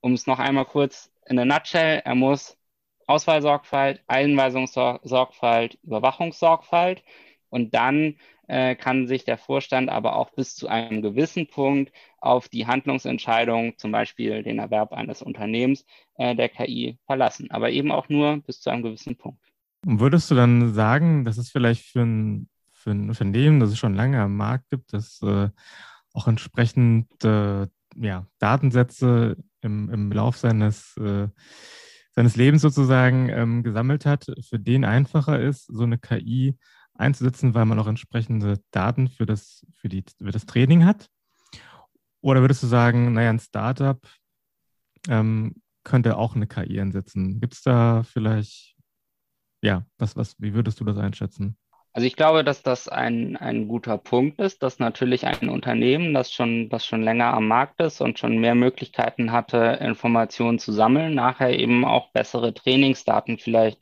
[0.00, 2.56] um es noch einmal kurz in der Nutshell, er muss
[3.06, 7.02] Auswahlsorgfalt, Einweisungssorgfalt, Überwachungssorgfalt
[7.50, 8.16] und dann
[8.48, 13.76] äh, kann sich der Vorstand aber auch bis zu einem gewissen Punkt auf die Handlungsentscheidung,
[13.76, 15.84] zum Beispiel den Erwerb eines Unternehmens
[16.16, 19.40] äh, der KI verlassen, aber eben auch nur bis zu einem gewissen Punkt.
[19.86, 23.78] Und würdest du dann sagen, dass es vielleicht für ein, für ein Unternehmen, das es
[23.78, 25.48] schon lange am Markt gibt, das äh,
[26.12, 31.28] auch entsprechend äh, ja, Datensätze im, im Lauf seines, äh,
[32.12, 36.56] seines Lebens sozusagen ähm, gesammelt hat, für den einfacher ist, so eine KI
[37.00, 41.08] einzusetzen, weil man auch entsprechende Daten für das, für die, für das Training hat?
[42.20, 43.98] Oder würdest du sagen, naja, ein Startup
[45.08, 47.40] ähm, könnte auch eine KI einsetzen?
[47.40, 48.76] Gibt es da vielleicht,
[49.62, 51.56] ja, was, was, wie würdest du das einschätzen?
[51.92, 56.30] Also ich glaube, dass das ein, ein guter Punkt ist, dass natürlich ein Unternehmen, das
[56.32, 61.14] schon, das schon länger am Markt ist und schon mehr Möglichkeiten hatte, Informationen zu sammeln,
[61.14, 63.80] nachher eben auch bessere Trainingsdaten vielleicht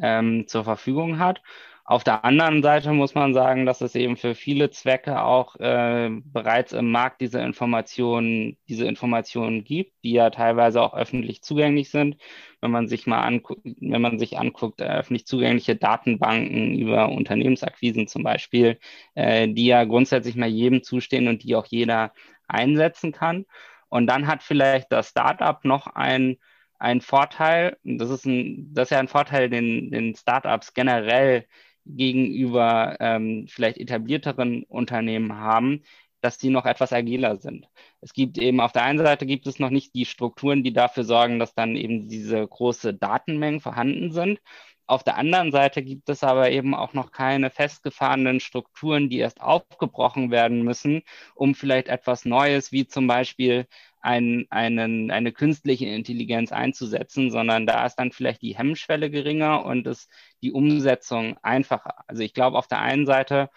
[0.00, 1.40] ähm, zur Verfügung hat
[1.88, 6.10] auf der anderen Seite muss man sagen, dass es eben für viele Zwecke auch äh,
[6.22, 12.18] bereits im Markt diese Informationen, diese Informationen gibt, die ja teilweise auch öffentlich zugänglich sind.
[12.60, 18.06] Wenn man sich mal anguckt, wenn man sich anguckt, äh, öffentlich zugängliche Datenbanken über Unternehmensakquisen
[18.06, 18.78] zum Beispiel,
[19.14, 22.12] äh, die ja grundsätzlich mal jedem zustehen und die auch jeder
[22.48, 23.46] einsetzen kann.
[23.88, 26.36] Und dann hat vielleicht das Startup noch ein
[26.80, 31.44] ein Vorteil, das ist, ein, das ist ja ein Vorteil, den, den Startups generell
[31.88, 35.82] gegenüber ähm, vielleicht etablierteren Unternehmen haben,
[36.20, 37.68] dass die noch etwas agiler sind.
[38.00, 41.04] Es gibt eben auf der einen Seite gibt es noch nicht die Strukturen, die dafür
[41.04, 44.40] sorgen, dass dann eben diese große Datenmengen vorhanden sind.
[44.86, 49.40] Auf der anderen Seite gibt es aber eben auch noch keine festgefahrenen Strukturen, die erst
[49.42, 51.02] aufgebrochen werden müssen,
[51.34, 53.66] um vielleicht etwas Neues, wie zum Beispiel
[54.00, 59.86] ein, einen, eine künstliche Intelligenz einzusetzen, sondern da ist dann vielleicht die Hemmschwelle geringer und
[59.86, 60.10] ist
[60.42, 62.04] die Umsetzung einfacher.
[62.06, 63.50] Also ich glaube, auf der einen Seite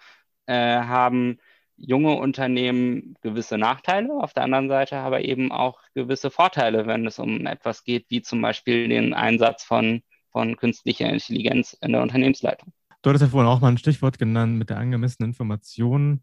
[0.46, 1.38] äh, haben
[1.76, 7.18] junge Unternehmen gewisse Nachteile, auf der anderen Seite aber eben auch gewisse Vorteile, wenn es
[7.18, 10.02] um etwas geht, wie zum Beispiel den Einsatz von
[10.32, 12.72] von künstlicher Intelligenz in der Unternehmensleitung.
[13.02, 16.22] Du hattest ja vorhin auch mal ein Stichwort genannt mit der angemessenen Information.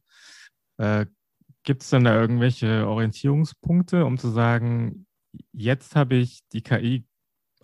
[0.78, 1.06] Äh,
[1.64, 5.06] Gibt es denn da irgendwelche Orientierungspunkte, um zu sagen,
[5.52, 7.06] jetzt habe ich die KI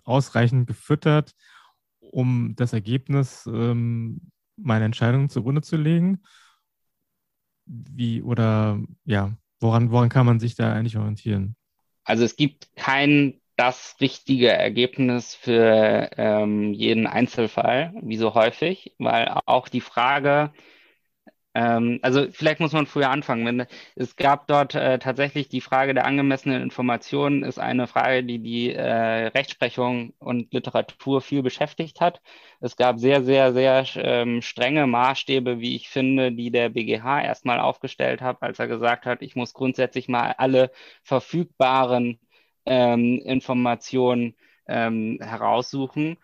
[0.04, 1.32] ausreichend gefüttert,
[2.00, 6.22] um das Ergebnis ähm, meiner Entscheidung zugrunde zu legen?
[7.64, 11.56] Wie oder ja, woran, woran kann man sich da eigentlich orientieren?
[12.04, 19.28] Also es gibt kein das richtige Ergebnis für ähm, jeden Einzelfall, wie so häufig, weil
[19.46, 20.52] auch die Frage,
[21.56, 23.46] ähm, also vielleicht muss man früher anfangen.
[23.46, 28.38] Wenn, es gab dort äh, tatsächlich die Frage der angemessenen Informationen, ist eine Frage, die
[28.40, 32.20] die äh, Rechtsprechung und Literatur viel beschäftigt hat.
[32.60, 37.58] Es gab sehr, sehr, sehr ähm, strenge Maßstäbe, wie ich finde, die der BGH erstmal
[37.58, 40.70] aufgestellt hat, als er gesagt hat, ich muss grundsätzlich mal alle
[41.04, 42.20] verfügbaren
[42.66, 44.34] ähm, Informationen
[44.68, 46.18] ähm, heraussuchen.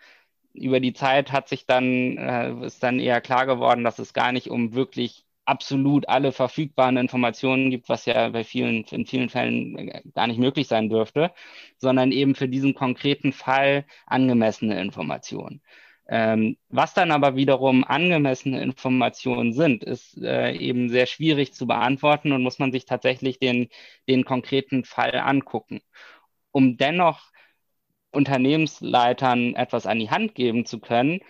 [0.53, 4.31] Über die Zeit hat sich dann, äh, ist dann eher klar geworden, dass es gar
[4.31, 9.77] nicht um wirklich absolut alle verfügbaren Informationen gibt, was ja bei vielen, in vielen Fällen
[9.77, 11.31] äh, gar nicht möglich sein dürfte,
[11.77, 15.61] sondern eben für diesen konkreten Fall angemessene Informationen.
[16.07, 22.33] Ähm, was dann aber wiederum angemessene Informationen sind, ist äh, eben sehr schwierig zu beantworten
[22.33, 23.69] und muss man sich tatsächlich den,
[24.09, 25.81] den konkreten Fall angucken
[26.53, 27.32] um dennoch
[28.13, 31.21] Unternehmensleitern etwas an die Hand geben zu können.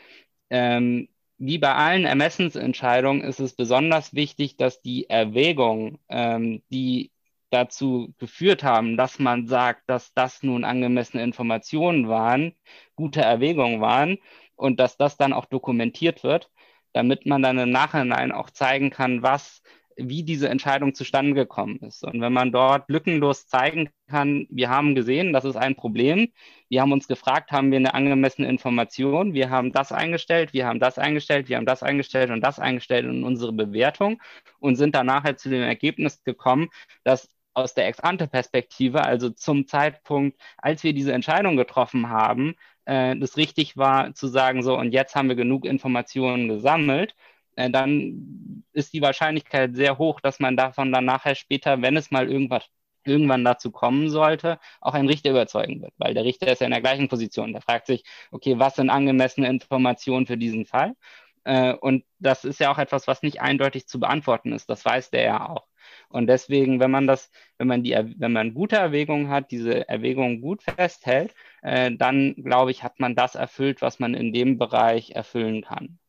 [0.50, 7.12] Ähm, wie bei allen Ermessensentscheidungen ist es besonders wichtig, dass die Erwägungen, ähm, die
[7.50, 12.56] dazu geführt haben, dass man sagt, dass das nun angemessene Informationen waren,
[12.96, 14.18] gute Erwägungen waren
[14.56, 16.50] und dass das dann auch dokumentiert wird,
[16.94, 19.62] damit man dann im Nachhinein auch zeigen kann, was
[19.98, 22.04] wie diese Entscheidung zustande gekommen ist.
[22.04, 26.30] Und wenn man dort lückenlos zeigen kann, wir haben gesehen, das ist ein Problem,
[26.70, 30.80] wir haben uns gefragt, haben wir eine angemessene Information, wir haben das eingestellt, wir haben
[30.80, 34.22] das eingestellt, wir haben das eingestellt und das eingestellt in unsere Bewertung
[34.60, 36.70] und sind dann nachher zu dem Ergebnis gekommen,
[37.04, 43.38] dass aus der Ex-ante-Perspektive, also zum Zeitpunkt, als wir diese Entscheidung getroffen haben, äh, das
[43.38, 47.16] richtig war zu sagen, so, und jetzt haben wir genug Informationen gesammelt,
[47.56, 52.12] äh, dann ist die Wahrscheinlichkeit sehr hoch, dass man davon dann nachher später, wenn es
[52.12, 52.64] mal irgendwas
[53.06, 56.72] irgendwann dazu kommen sollte, auch einen Richter überzeugen wird, weil der Richter ist ja in
[56.72, 57.52] der gleichen Position.
[57.54, 60.96] Der fragt sich, okay, was sind angemessene Informationen für diesen Fall?
[61.44, 64.70] Äh, und das ist ja auch etwas, was nicht eindeutig zu beantworten ist.
[64.70, 65.68] Das weiß der ja auch.
[66.10, 70.42] Und deswegen, wenn man das, wenn man die, wenn man gute Erwägungen hat, diese Erwägungen
[70.42, 75.12] gut festhält, äh, dann glaube ich, hat man das erfüllt, was man in dem Bereich
[75.12, 76.00] erfüllen kann.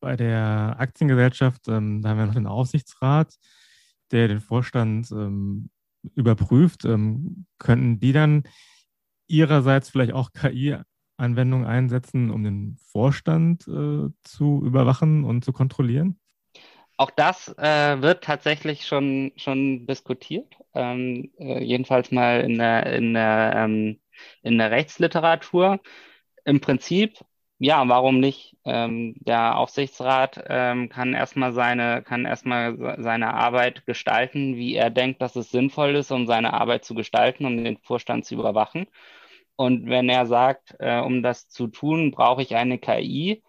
[0.00, 3.34] Bei der Aktiengesellschaft, ähm, da haben wir noch den Aufsichtsrat,
[4.10, 5.70] der den Vorstand ähm,
[6.14, 6.84] überprüft.
[6.84, 8.44] Ähm, könnten die dann
[9.26, 16.18] ihrerseits vielleicht auch KI-Anwendungen einsetzen, um den Vorstand äh, zu überwachen und zu kontrollieren?
[16.96, 23.14] Auch das äh, wird tatsächlich schon, schon diskutiert, ähm, äh, jedenfalls mal in der, in,
[23.14, 24.00] der, ähm,
[24.42, 25.80] in der Rechtsliteratur.
[26.44, 27.18] Im Prinzip
[27.62, 28.56] ja, warum nicht?
[28.64, 35.20] Ähm, der Aufsichtsrat ähm, kann erstmal seine, kann erstmal seine Arbeit gestalten, wie er denkt,
[35.20, 38.86] dass es sinnvoll ist, um seine Arbeit zu gestalten, um den Vorstand zu überwachen.
[39.56, 43.42] Und wenn er sagt, äh, um das zu tun, brauche ich eine KI,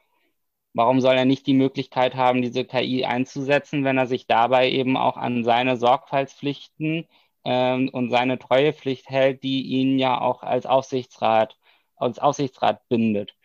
[0.74, 4.97] warum soll er nicht die Möglichkeit haben, diese KI einzusetzen, wenn er sich dabei eben
[4.97, 7.08] auch an seine Sorgfaltspflichten
[7.45, 11.58] ähm, und seine Treuepflicht hält, die ihn ja auch als Aufsichtsrat,
[11.97, 13.36] als Aufsichtsrat bindet?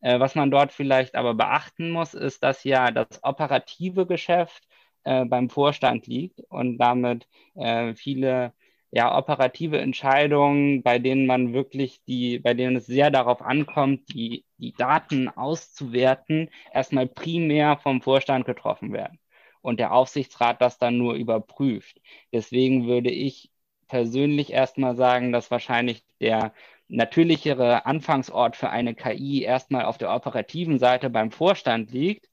[0.00, 4.68] Äh, was man dort vielleicht aber beachten muss, ist, dass ja das operative Geschäft
[5.04, 8.52] äh, beim Vorstand liegt und damit äh, viele
[8.90, 14.44] ja, operative Entscheidungen, bei denen man wirklich die, bei denen es sehr darauf ankommt, die,
[14.56, 19.18] die Daten auszuwerten, erstmal primär vom Vorstand getroffen werden
[19.60, 22.00] und der Aufsichtsrat das dann nur überprüft.
[22.32, 23.50] Deswegen würde ich
[23.88, 26.52] persönlich erstmal sagen, dass wahrscheinlich der
[26.88, 32.28] natürlichere Anfangsort für eine KI erstmal auf der operativen Seite beim Vorstand liegt,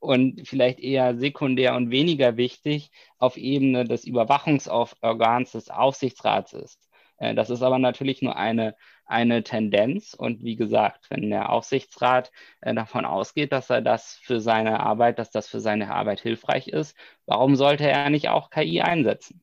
[0.00, 6.88] und vielleicht eher sekundär und weniger wichtig auf Ebene des Überwachungsorgans des Aufsichtsrats ist.
[7.18, 10.14] Äh, das ist aber natürlich nur eine, eine Tendenz.
[10.14, 15.18] Und wie gesagt, wenn der Aufsichtsrat äh, davon ausgeht, dass er das für seine Arbeit,
[15.18, 16.96] dass das für seine Arbeit hilfreich ist,
[17.26, 19.42] warum sollte er nicht auch KI einsetzen?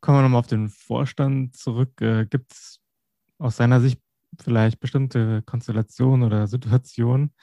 [0.00, 2.00] Kommen wir nochmal auf den Vorstand zurück.
[2.00, 2.79] Äh, Gibt es
[3.40, 4.00] aus seiner Sicht
[4.40, 7.34] vielleicht bestimmte Konstellationen oder Situationen,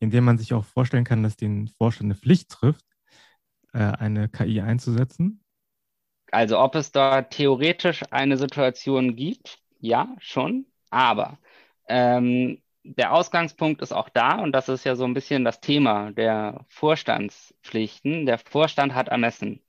[0.00, 2.84] in denen man sich auch vorstellen kann, dass den Vorstand eine Pflicht trifft,
[3.72, 5.44] eine KI einzusetzen?
[6.30, 11.38] Also ob es da theoretisch eine Situation gibt, ja, schon, aber
[11.88, 16.10] ähm, der Ausgangspunkt ist auch da und das ist ja so ein bisschen das Thema
[16.12, 18.26] der Vorstandspflichten.
[18.26, 19.60] Der Vorstand hat ermessen.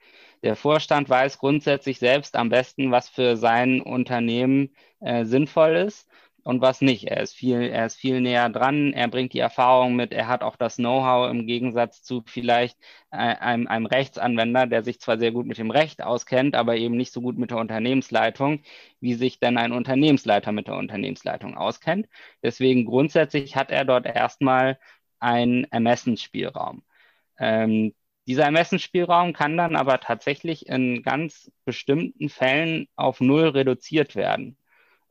[0.43, 6.07] Der Vorstand weiß grundsätzlich selbst am besten, was für sein Unternehmen äh, sinnvoll ist
[6.43, 7.05] und was nicht.
[7.05, 10.43] Er ist viel, er ist viel näher dran, er bringt die Erfahrung mit, er hat
[10.43, 12.77] auch das Know-how im Gegensatz zu vielleicht
[13.11, 16.97] äh, einem, einem Rechtsanwender, der sich zwar sehr gut mit dem Recht auskennt, aber eben
[16.97, 18.61] nicht so gut mit der Unternehmensleitung,
[18.99, 22.07] wie sich denn ein Unternehmensleiter mit der Unternehmensleitung auskennt.
[22.43, 24.77] Deswegen grundsätzlich hat er dort erstmal
[25.19, 26.83] einen Ermessensspielraum.
[27.39, 27.93] Ähm,
[28.27, 34.57] dieser Ermessensspielraum kann dann aber tatsächlich in ganz bestimmten Fällen auf Null reduziert werden.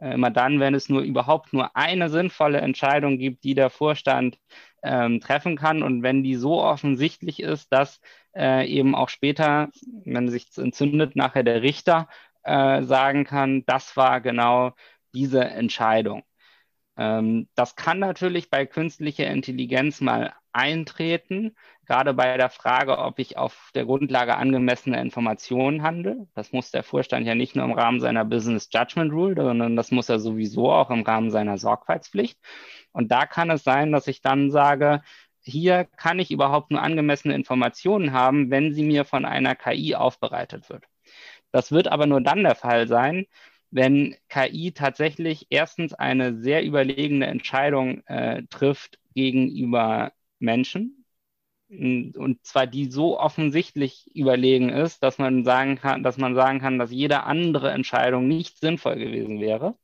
[0.02, 4.38] Äh, immer dann, wenn es nur überhaupt nur eine sinnvolle Entscheidung gibt, die der Vorstand
[4.82, 8.00] ähm, treffen kann und wenn die so offensichtlich ist, dass
[8.34, 9.70] äh, eben auch später,
[10.04, 12.08] wenn sich entzündet, nachher der Richter
[12.42, 14.72] äh, sagen kann, das war genau
[15.14, 16.24] diese Entscheidung.
[16.96, 23.36] Ähm, das kann natürlich bei künstlicher Intelligenz mal eintreten, gerade bei der Frage, ob ich
[23.36, 26.26] auf der Grundlage angemessener Informationen handle.
[26.34, 29.90] Das muss der Vorstand ja nicht nur im Rahmen seiner Business Judgment Rule, sondern das
[29.90, 32.38] muss er sowieso auch im Rahmen seiner Sorgfaltspflicht.
[32.92, 35.02] Und da kann es sein, dass ich dann sage,
[35.40, 40.70] hier kann ich überhaupt nur angemessene Informationen haben, wenn sie mir von einer KI aufbereitet
[40.70, 40.84] wird.
[41.50, 43.26] Das wird aber nur dann der Fall sein,
[43.70, 51.04] wenn KI tatsächlich erstens eine sehr überlegene Entscheidung äh, trifft gegenüber Menschen.
[51.70, 56.78] Und zwar die so offensichtlich überlegen ist, dass man sagen kann, dass man sagen kann,
[56.78, 59.76] dass jede andere Entscheidung nicht sinnvoll gewesen wäre.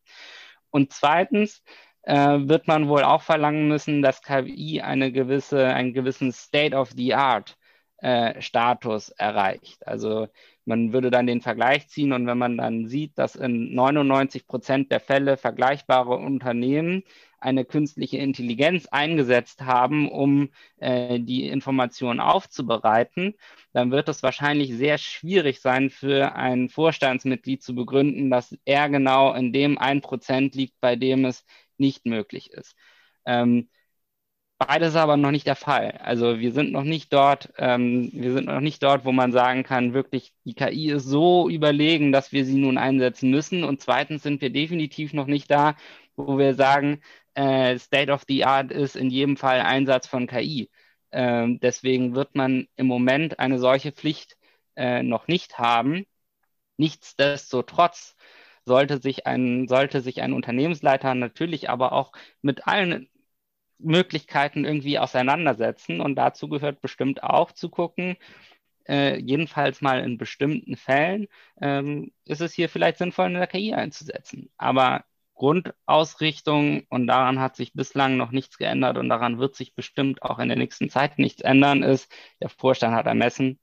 [0.70, 1.62] Und zweitens
[2.02, 6.90] äh, wird man wohl auch verlangen müssen, dass KI eine gewisse, einen gewissen State of
[6.90, 7.56] the Art
[7.98, 9.86] äh, Status erreicht.
[9.86, 10.28] Also
[10.64, 14.92] man würde dann den Vergleich ziehen und wenn man dann sieht, dass in 99 Prozent
[14.92, 17.02] der Fälle vergleichbare Unternehmen
[17.40, 23.35] eine künstliche Intelligenz eingesetzt haben, um äh, die Informationen aufzubereiten,
[23.72, 29.35] dann wird es wahrscheinlich sehr schwierig sein für ein Vorstandsmitglied zu begründen, dass er genau
[29.35, 31.44] in dem 1% liegt, bei dem es
[31.77, 32.74] nicht möglich ist.
[33.27, 33.68] Ähm,
[34.59, 35.92] Beides aber noch nicht der Fall.
[36.03, 39.62] Also wir sind noch nicht dort, ähm, wir sind noch nicht dort, wo man sagen
[39.62, 43.62] kann, wirklich, die KI ist so überlegen, dass wir sie nun einsetzen müssen.
[43.62, 45.77] Und zweitens sind wir definitiv noch nicht da,
[46.16, 47.01] wo wir sagen,
[47.38, 50.70] äh, State of the Art ist in jedem Fall Einsatz von KI.
[51.12, 54.37] Ähm, deswegen wird man im Moment eine solche Pflicht
[54.77, 56.05] äh, noch nicht haben.
[56.79, 58.16] Nichtsdestotrotz
[58.64, 63.09] sollte sich ein, sollte sich ein Unternehmensleiter natürlich aber auch mit allen
[63.79, 66.01] Möglichkeiten irgendwie auseinandersetzen.
[66.01, 68.16] Und dazu gehört bestimmt auch zu gucken,
[68.88, 71.29] äh, jedenfalls mal in bestimmten Fällen,
[71.61, 74.51] ähm, ist es hier vielleicht sinnvoll, eine KI einzusetzen.
[74.59, 75.05] Aber
[75.38, 80.38] Grundausrichtung und daran hat sich bislang noch nichts geändert und daran wird sich bestimmt auch
[80.38, 83.59] in der nächsten Zeit nichts ändern, ist, der Vorstand hat ermessen,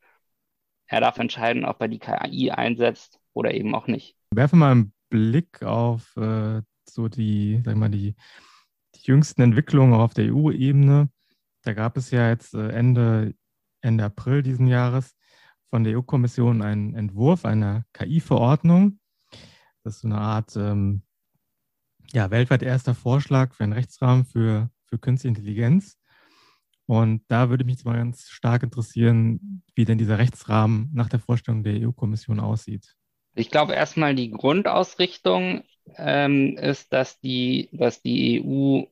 [0.87, 4.15] er darf entscheiden, ob er die KI einsetzt oder eben auch nicht.
[4.31, 8.15] Werfe mal einen Blick auf äh, so die, sag mal, die
[8.95, 11.09] die jüngsten Entwicklungen auf der EU-Ebene.
[11.63, 13.33] Da gab es ja jetzt äh, Ende,
[13.81, 15.15] Ende April diesen Jahres
[15.69, 18.99] von der EU-Kommission einen Entwurf einer KI-Verordnung.
[19.83, 21.03] Das ist so eine Art ähm,
[22.13, 25.97] ja, weltweit erster Vorschlag für einen Rechtsrahmen für, für Künstliche Intelligenz.
[26.87, 31.19] Und da würde mich jetzt mal ganz stark interessieren, wie denn dieser Rechtsrahmen nach der
[31.19, 32.95] Vorstellung der EU-Kommission aussieht.
[33.33, 35.63] Ich glaube erstmal die Grundausrichtung
[35.97, 38.83] ähm, ist, dass die, dass die EU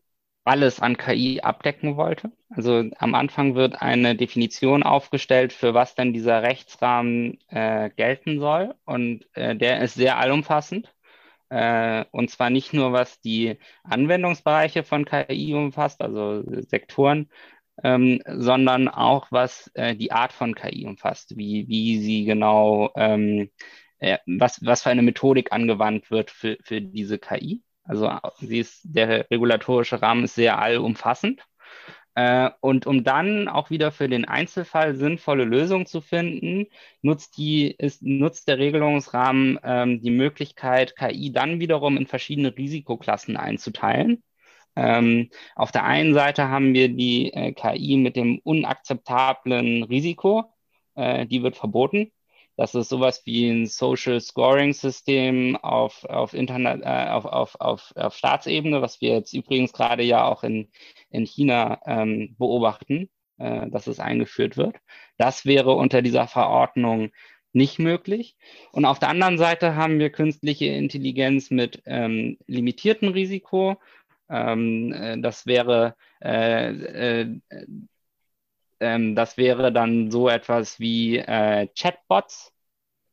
[0.43, 2.31] alles an KI abdecken wollte.
[2.49, 8.75] Also am Anfang wird eine Definition aufgestellt, für was denn dieser Rechtsrahmen äh, gelten soll.
[8.85, 10.92] Und äh, der ist sehr allumfassend.
[11.53, 17.29] Äh, und zwar nicht nur, was die Anwendungsbereiche von KI umfasst, also Sektoren,
[17.83, 23.51] ähm, sondern auch, was äh, die Art von KI umfasst, wie, wie sie genau ähm,
[23.99, 27.61] äh, was, was für eine Methodik angewandt wird für, für diese KI.
[27.83, 31.45] Also sie ist, der regulatorische Rahmen ist sehr allumfassend.
[32.15, 36.67] Äh, und um dann auch wieder für den Einzelfall sinnvolle Lösungen zu finden,
[37.01, 43.35] nutzt, die, ist, nutzt der Regelungsrahmen ähm, die Möglichkeit, KI dann wiederum in verschiedene Risikoklassen
[43.37, 44.23] einzuteilen.
[44.75, 50.45] Ähm, auf der einen Seite haben wir die äh, KI mit dem unakzeptablen Risiko,
[50.95, 52.11] äh, die wird verboten.
[52.55, 57.93] Das ist sowas wie ein Social Scoring System auf, auf, Internet, äh, auf, auf, auf,
[57.95, 60.69] auf Staatsebene, was wir jetzt übrigens gerade ja auch in,
[61.09, 64.77] in China ähm, beobachten, äh, dass es eingeführt wird.
[65.17, 67.11] Das wäre unter dieser Verordnung
[67.53, 68.35] nicht möglich.
[68.71, 73.77] Und auf der anderen Seite haben wir künstliche Intelligenz mit ähm, limitiertem Risiko.
[74.29, 77.39] Ähm, äh, das wäre äh, äh,
[78.83, 82.53] ähm, das wäre dann so etwas wie äh, Chatbots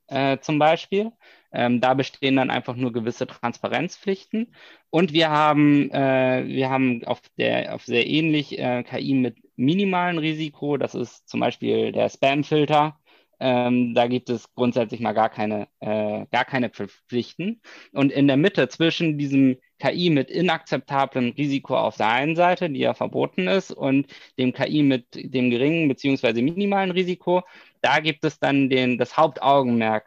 [0.09, 1.12] äh, zum Beispiel.
[1.53, 4.55] Ähm, da bestehen dann einfach nur gewisse Transparenzpflichten.
[4.91, 10.18] Und wir haben, äh, wir haben auf, der, auf sehr ähnlich äh, KI mit minimalen
[10.18, 10.77] Risiko.
[10.79, 12.99] Das ist zum Beispiel der Spam-Filter.
[13.41, 17.61] Ähm, da gibt es grundsätzlich mal gar keine, äh, gar keine Pflichten.
[17.93, 22.80] Und in der Mitte zwischen diesem KI mit inakzeptablem Risiko auf der einen Seite, die
[22.80, 24.07] ja verboten ist, und
[24.38, 26.43] dem KI mit dem geringen bzw.
[26.43, 27.43] minimalen Risiko,
[27.80, 30.07] da gibt es dann den, das Hauptaugenmerk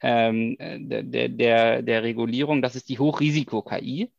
[0.00, 4.10] ähm, der, der, der Regulierung, das ist die Hochrisiko-KI.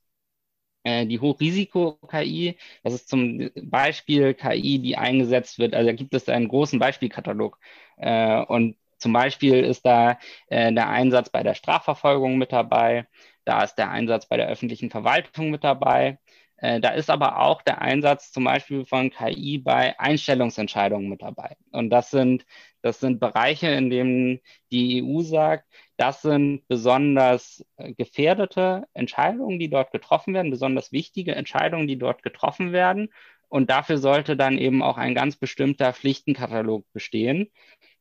[0.89, 6.27] Äh, die Hochrisiko-KI, das ist zum Beispiel KI, die eingesetzt wird, also da gibt es
[6.29, 7.59] einen großen Beispielkatalog.
[7.97, 10.17] Äh, und zum Beispiel ist da
[10.47, 13.07] äh, der Einsatz bei der Strafverfolgung mit dabei,
[13.45, 16.19] da ist der Einsatz bei der öffentlichen Verwaltung mit dabei,
[16.61, 21.55] da ist aber auch der Einsatz zum Beispiel von KI bei Einstellungsentscheidungen mit dabei.
[21.71, 22.45] Und das sind,
[22.81, 24.39] das sind Bereiche, in denen
[24.71, 25.65] die EU sagt,
[25.97, 32.23] das sind besonders äh, gefährdete Entscheidungen, die dort getroffen werden, besonders wichtige Entscheidungen, die dort
[32.23, 33.09] getroffen werden.
[33.49, 37.49] Und dafür sollte dann eben auch ein ganz bestimmter Pflichtenkatalog bestehen.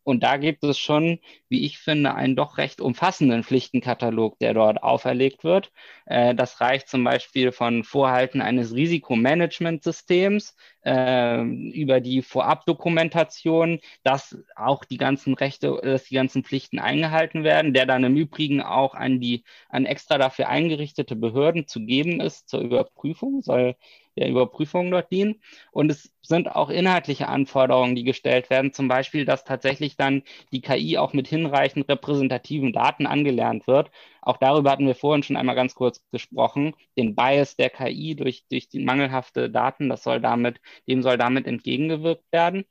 [0.09, 1.19] Und da gibt es schon,
[1.51, 5.71] wie ich finde, einen doch recht umfassenden Pflichtenkatalog, der dort auferlegt wird.
[6.07, 14.87] Äh, das reicht zum Beispiel von Vorhalten eines Risikomanagementsystems äh, über die Vorabdokumentation, dass auch
[14.87, 19.21] die ganzen Rechte, dass die ganzen Pflichten eingehalten werden, der dann im Übrigen auch an
[19.21, 23.77] die an extra dafür eingerichtete Behörden zu geben ist zur Überprüfung, soll
[24.19, 25.41] der Überprüfung dort dienen.
[25.73, 30.61] Und es sind auch inhaltliche Anforderungen, die gestellt werden, zum Beispiel, dass tatsächlich dann die
[30.61, 33.91] KI auch mit hinreichend repräsentativen Daten angelernt wird.
[34.23, 36.75] Auch darüber hatten wir vorhin schon einmal ganz kurz gesprochen.
[36.97, 41.47] Den Bias der KI durch, durch die mangelhafte Daten, das soll damit, dem soll damit
[41.47, 42.65] entgegengewirkt werden.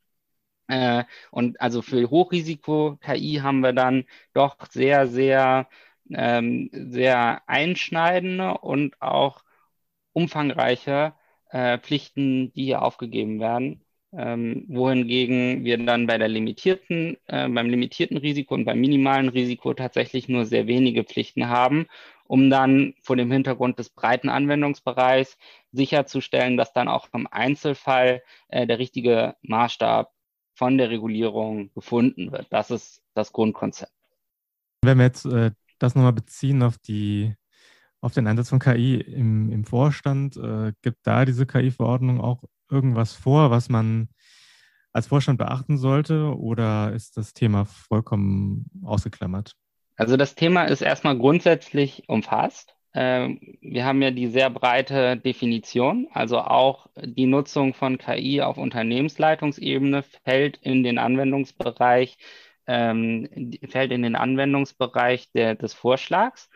[0.67, 5.69] Äh, und also für Hochrisiko-KI haben wir dann doch sehr, sehr,
[6.11, 9.43] ähm, sehr einschneidende und auch
[10.13, 11.13] umfangreiche
[11.49, 13.81] äh, Pflichten, die hier aufgegeben werden.
[14.13, 19.73] Ähm, wohingegen wir dann bei der limitierten, äh, beim limitierten Risiko und beim minimalen Risiko
[19.73, 21.87] tatsächlich nur sehr wenige Pflichten haben,
[22.25, 25.37] um dann vor dem Hintergrund des breiten Anwendungsbereichs
[25.73, 30.13] sicherzustellen, dass dann auch im Einzelfall äh, der richtige Maßstab
[30.55, 32.47] von der Regulierung gefunden wird.
[32.49, 33.91] Das ist das Grundkonzept.
[34.81, 37.35] Wenn wir jetzt äh, das nochmal beziehen auf die
[38.01, 40.37] auf den Einsatz von KI im, im Vorstand.
[40.37, 44.09] Äh, gibt da diese KI-Verordnung auch irgendwas vor, was man
[44.93, 49.53] als Vorstand beachten sollte oder ist das Thema vollkommen ausgeklammert?
[49.95, 52.75] Also das Thema ist erstmal grundsätzlich umfasst.
[52.93, 58.57] Ähm, wir haben ja die sehr breite Definition, also auch die Nutzung von KI auf
[58.57, 62.17] Unternehmensleitungsebene fällt in den Anwendungsbereich,
[62.65, 63.27] ähm,
[63.69, 66.49] fällt in den Anwendungsbereich der, des Vorschlags.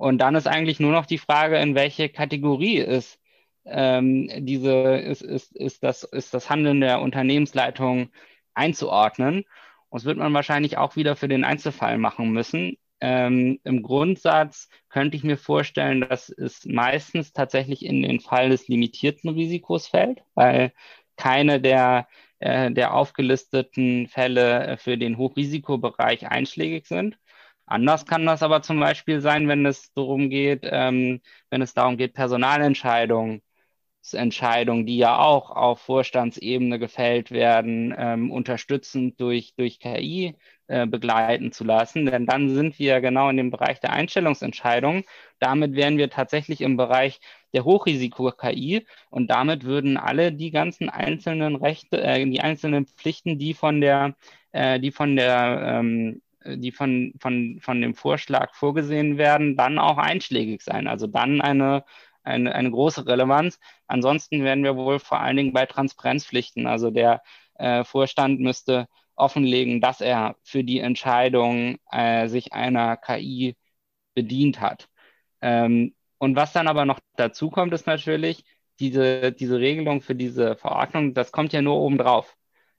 [0.00, 3.20] Und dann ist eigentlich nur noch die Frage, in welche Kategorie ist
[3.66, 8.08] ähm, diese, ist, ist, ist, das, ist das Handeln der Unternehmensleitung
[8.54, 9.44] einzuordnen.
[9.90, 12.78] Und das wird man wahrscheinlich auch wieder für den Einzelfall machen müssen.
[13.02, 18.68] Ähm, Im Grundsatz könnte ich mir vorstellen, dass es meistens tatsächlich in den Fall des
[18.68, 20.72] limitierten Risikos fällt, weil
[21.18, 27.18] keine der, äh, der aufgelisteten Fälle für den Hochrisikobereich einschlägig sind.
[27.70, 31.96] Anders kann das aber zum Beispiel sein, wenn es darum geht, ähm, wenn es darum
[31.96, 33.42] geht, Personalentscheidungen,
[34.12, 40.34] Entscheidungen, die ja auch auf Vorstandsebene gefällt werden, ähm, unterstützend durch, durch KI
[40.66, 42.06] äh, begleiten zu lassen.
[42.06, 45.04] Denn dann sind wir genau in dem Bereich der Einstellungsentscheidungen.
[45.38, 47.20] Damit wären wir tatsächlich im Bereich
[47.54, 53.54] der Hochrisiko-KI und damit würden alle die ganzen einzelnen Rechte, äh, die einzelnen Pflichten, die
[53.54, 54.16] von der,
[54.52, 59.78] äh, die von der ähm, äh, die von, von, von dem Vorschlag vorgesehen werden, dann
[59.78, 60.86] auch einschlägig sein.
[60.86, 61.84] Also dann eine,
[62.22, 63.58] eine, eine große Relevanz.
[63.86, 67.22] Ansonsten werden wir wohl vor allen Dingen bei Transparenzpflichten, also der
[67.54, 68.86] äh, Vorstand müsste
[69.16, 73.56] offenlegen, dass er für die Entscheidung äh, sich einer KI
[74.14, 74.88] bedient hat.
[75.42, 78.44] Ähm, und was dann aber noch dazu kommt, ist natürlich,
[78.80, 82.36] diese, diese Regelung für diese Verordnung, das kommt ja nur obendrauf.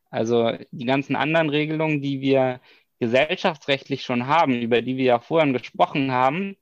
[0.09, 2.59] Also die ganzen anderen Regelungen, die wir
[3.01, 6.55] gesellschaftsrechtlich schon haben, über die wir ja vorhin gesprochen haben,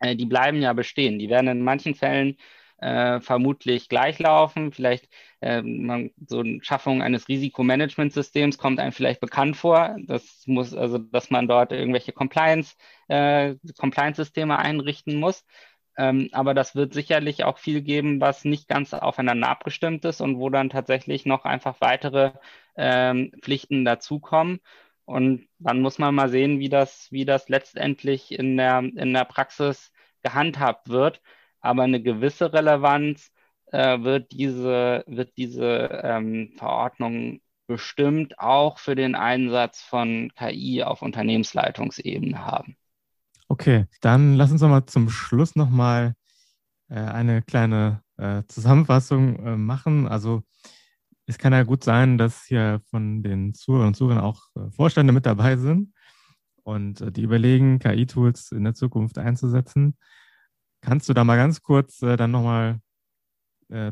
[0.00, 1.18] äh, die bleiben ja bestehen.
[1.18, 2.36] Die werden in manchen Fällen
[2.78, 4.72] äh, vermutlich gleichlaufen.
[4.72, 5.08] Vielleicht
[5.40, 9.96] äh, man, so eine Schaffung eines Risikomanagementsystems kommt einem vielleicht bekannt vor.
[10.06, 12.76] Das muss also, dass man dort irgendwelche Compliance,
[13.08, 15.44] äh, Compliance-Systeme einrichten muss.
[15.98, 20.38] Ähm, aber das wird sicherlich auch viel geben, was nicht ganz aufeinander abgestimmt ist und
[20.38, 22.32] wo dann tatsächlich noch einfach weitere
[22.76, 24.60] ähm, Pflichten dazukommen.
[25.10, 29.24] Und dann muss man mal sehen, wie das, wie das letztendlich in der, in der
[29.24, 29.90] Praxis
[30.22, 31.20] gehandhabt wird.
[31.60, 33.32] Aber eine gewisse Relevanz
[33.72, 41.02] äh, wird diese, wird diese ähm, Verordnung bestimmt auch für den Einsatz von KI auf
[41.02, 42.76] Unternehmensleitungsebene haben.
[43.48, 46.14] Okay, dann lass uns noch mal zum Schluss noch mal
[46.88, 50.06] äh, eine kleine äh, Zusammenfassung äh, machen.
[50.06, 50.44] Also
[51.30, 55.12] es kann ja gut sein, dass hier von den Zuhörern und Zuhörern auch äh, Vorstände
[55.12, 55.94] mit dabei sind
[56.64, 59.96] und äh, die überlegen, KI-Tools in der Zukunft einzusetzen.
[60.80, 62.80] Kannst du da mal ganz kurz äh, dann nochmal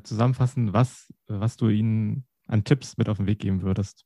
[0.03, 4.05] zusammenfassen, was, was du ihnen an Tipps mit auf den Weg geben würdest?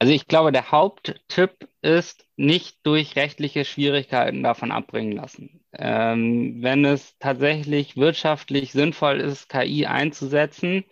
[0.00, 5.64] Also ich glaube, der Haupttipp ist, nicht durch rechtliche Schwierigkeiten davon abbringen lassen.
[5.74, 10.82] Ähm, wenn es tatsächlich wirtschaftlich sinnvoll ist, KI einzusetzen,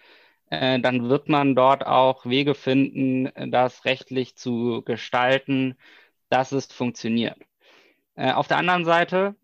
[0.50, 5.76] äh, dann wird man dort auch Wege finden, das rechtlich zu gestalten,
[6.28, 7.38] dass es funktioniert.
[8.16, 9.36] Äh, auf der anderen Seite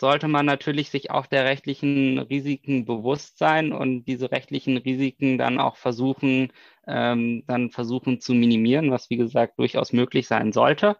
[0.00, 5.58] sollte man natürlich sich auch der rechtlichen Risiken bewusst sein und diese rechtlichen Risiken dann
[5.60, 6.52] auch versuchen,
[6.86, 10.96] ähm, dann versuchen zu minimieren, was wie gesagt durchaus möglich sein sollte.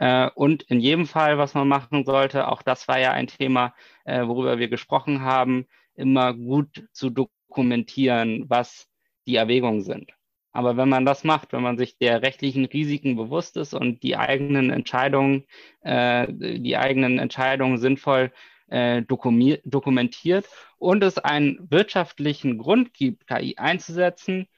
[0.00, 3.74] Äh, und in jedem Fall, was man machen sollte, auch das war ja ein Thema,
[4.04, 7.10] worüber wir gesprochen haben, immer gut zu
[7.50, 8.86] dokumentieren, was
[9.26, 10.12] die Erwägungen sind.
[10.52, 14.16] Aber wenn man das macht, wenn man sich der rechtlichen Risiken bewusst ist und die
[14.16, 15.44] eigenen Entscheidungen,
[15.82, 18.32] äh, die eigenen Entscheidungen sinnvoll
[18.68, 20.48] äh, dokumentiert
[20.78, 24.48] und es einen wirtschaftlichen Grund gibt, KI einzusetzen,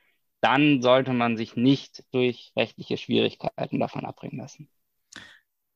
[0.40, 4.68] dann sollte man sich nicht durch rechtliche Schwierigkeiten davon abbringen lassen.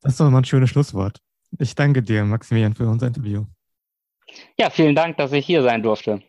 [0.00, 1.18] Das ist doch mal ein schönes Schlusswort.
[1.58, 3.44] Ich danke dir, Maximilian, für unser Interview.
[4.58, 6.22] Ja, vielen Dank, dass ich hier sein durfte.